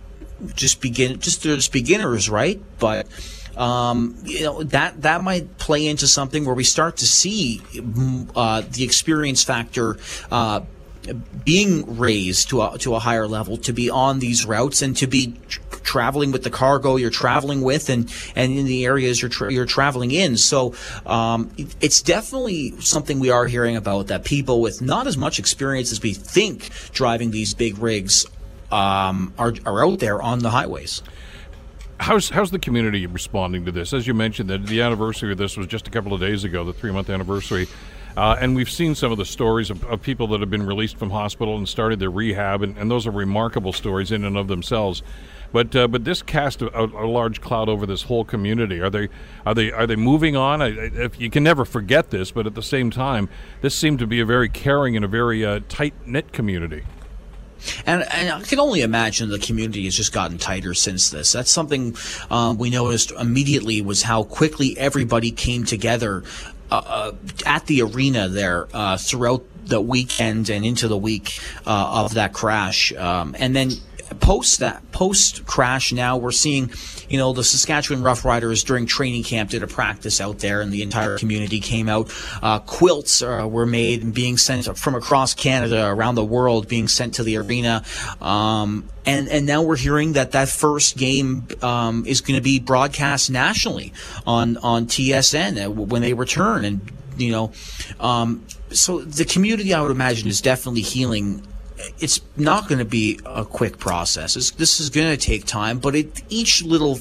[0.54, 2.60] just begin just there's beginners, right?
[2.78, 3.06] But
[3.56, 8.30] um, you know that that might play into something where we start to see mm,
[8.36, 9.96] uh, the experience factor
[10.30, 10.60] uh,
[11.44, 15.06] being raised to a, to a higher level to be on these routes and to
[15.06, 19.28] be tr- traveling with the cargo you're traveling with and, and in the areas you're,
[19.28, 20.36] tra- you're traveling in.
[20.36, 20.74] So
[21.06, 21.50] um,
[21.80, 26.02] it's definitely something we are hearing about that people with not as much experience as
[26.02, 28.26] we think driving these big rigs
[28.70, 31.02] um, are, are out there on the highways.
[31.98, 33.94] How's how's the community responding to this?
[33.94, 36.62] As you mentioned, that the anniversary of this was just a couple of days ago,
[36.62, 37.68] the three month anniversary.
[38.16, 40.96] Uh, and we've seen some of the stories of, of, people that have been released
[40.96, 44.48] from hospital and started their rehab, and, and those are remarkable stories in and of
[44.48, 45.02] themselves.
[45.52, 48.80] But uh, but this cast a, a, large cloud over this whole community.
[48.80, 49.08] Are they
[49.44, 50.60] are they are they moving on?
[50.60, 53.28] I, if you can never forget this, but at the same time,
[53.60, 56.82] this seemed to be a very caring and a very uh, tight knit community.
[57.86, 61.32] And, and, I can only imagine the community has just gotten tighter since this.
[61.32, 61.96] That's something
[62.30, 66.22] um, we noticed immediately was how quickly everybody came together
[66.70, 67.12] uh, uh,
[67.44, 72.32] at the arena there uh, throughout the weekend and into the week uh, of that
[72.32, 72.92] crash.
[72.94, 73.70] Um, and then
[74.20, 76.70] post that post crash now we're seeing
[77.08, 80.82] you know the saskatchewan roughriders during training camp did a practice out there and the
[80.82, 82.12] entire community came out.
[82.42, 86.88] Uh, quilts uh, were made and being sent from across canada around the world being
[86.88, 87.84] sent to the arena.
[88.20, 92.58] Um, and and now we're hearing that that first game um, is going to be
[92.58, 93.92] broadcast nationally
[94.26, 96.64] on on tsn uh, when they return.
[96.64, 96.80] And
[97.16, 97.52] you know
[98.00, 101.42] um, so the community i would imagine is definitely healing
[101.98, 104.36] it's not going to be a quick process.
[104.36, 106.98] It's, this is going to take time, but it, each little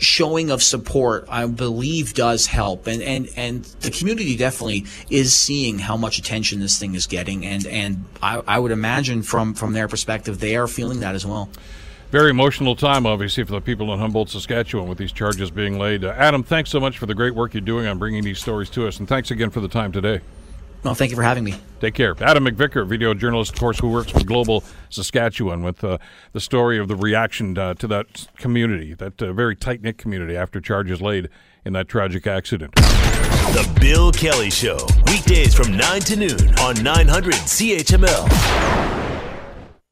[0.00, 5.78] showing of support, I believe, does help, and and and the community definitely is seeing
[5.78, 9.72] how much attention this thing is getting, and and I, I would imagine from from
[9.72, 11.48] their perspective, they are feeling that as well.
[12.10, 16.04] Very emotional time, obviously, for the people in Humboldt, Saskatchewan, with these charges being laid.
[16.04, 18.68] Uh, Adam, thanks so much for the great work you're doing on bringing these stories
[18.70, 20.20] to us, and thanks again for the time today.
[20.84, 21.54] No, thank you for having me.
[21.80, 22.14] Take care.
[22.22, 25.98] Adam MacVicar, video journalist, of course, who works for Global Saskatchewan with uh,
[26.32, 30.36] the story of the reaction uh, to that community, that uh, very tight knit community
[30.36, 31.28] after charges laid
[31.64, 32.74] in that tragic accident.
[32.74, 38.99] The Bill Kelly Show, weekdays from 9 to noon on 900 CHML.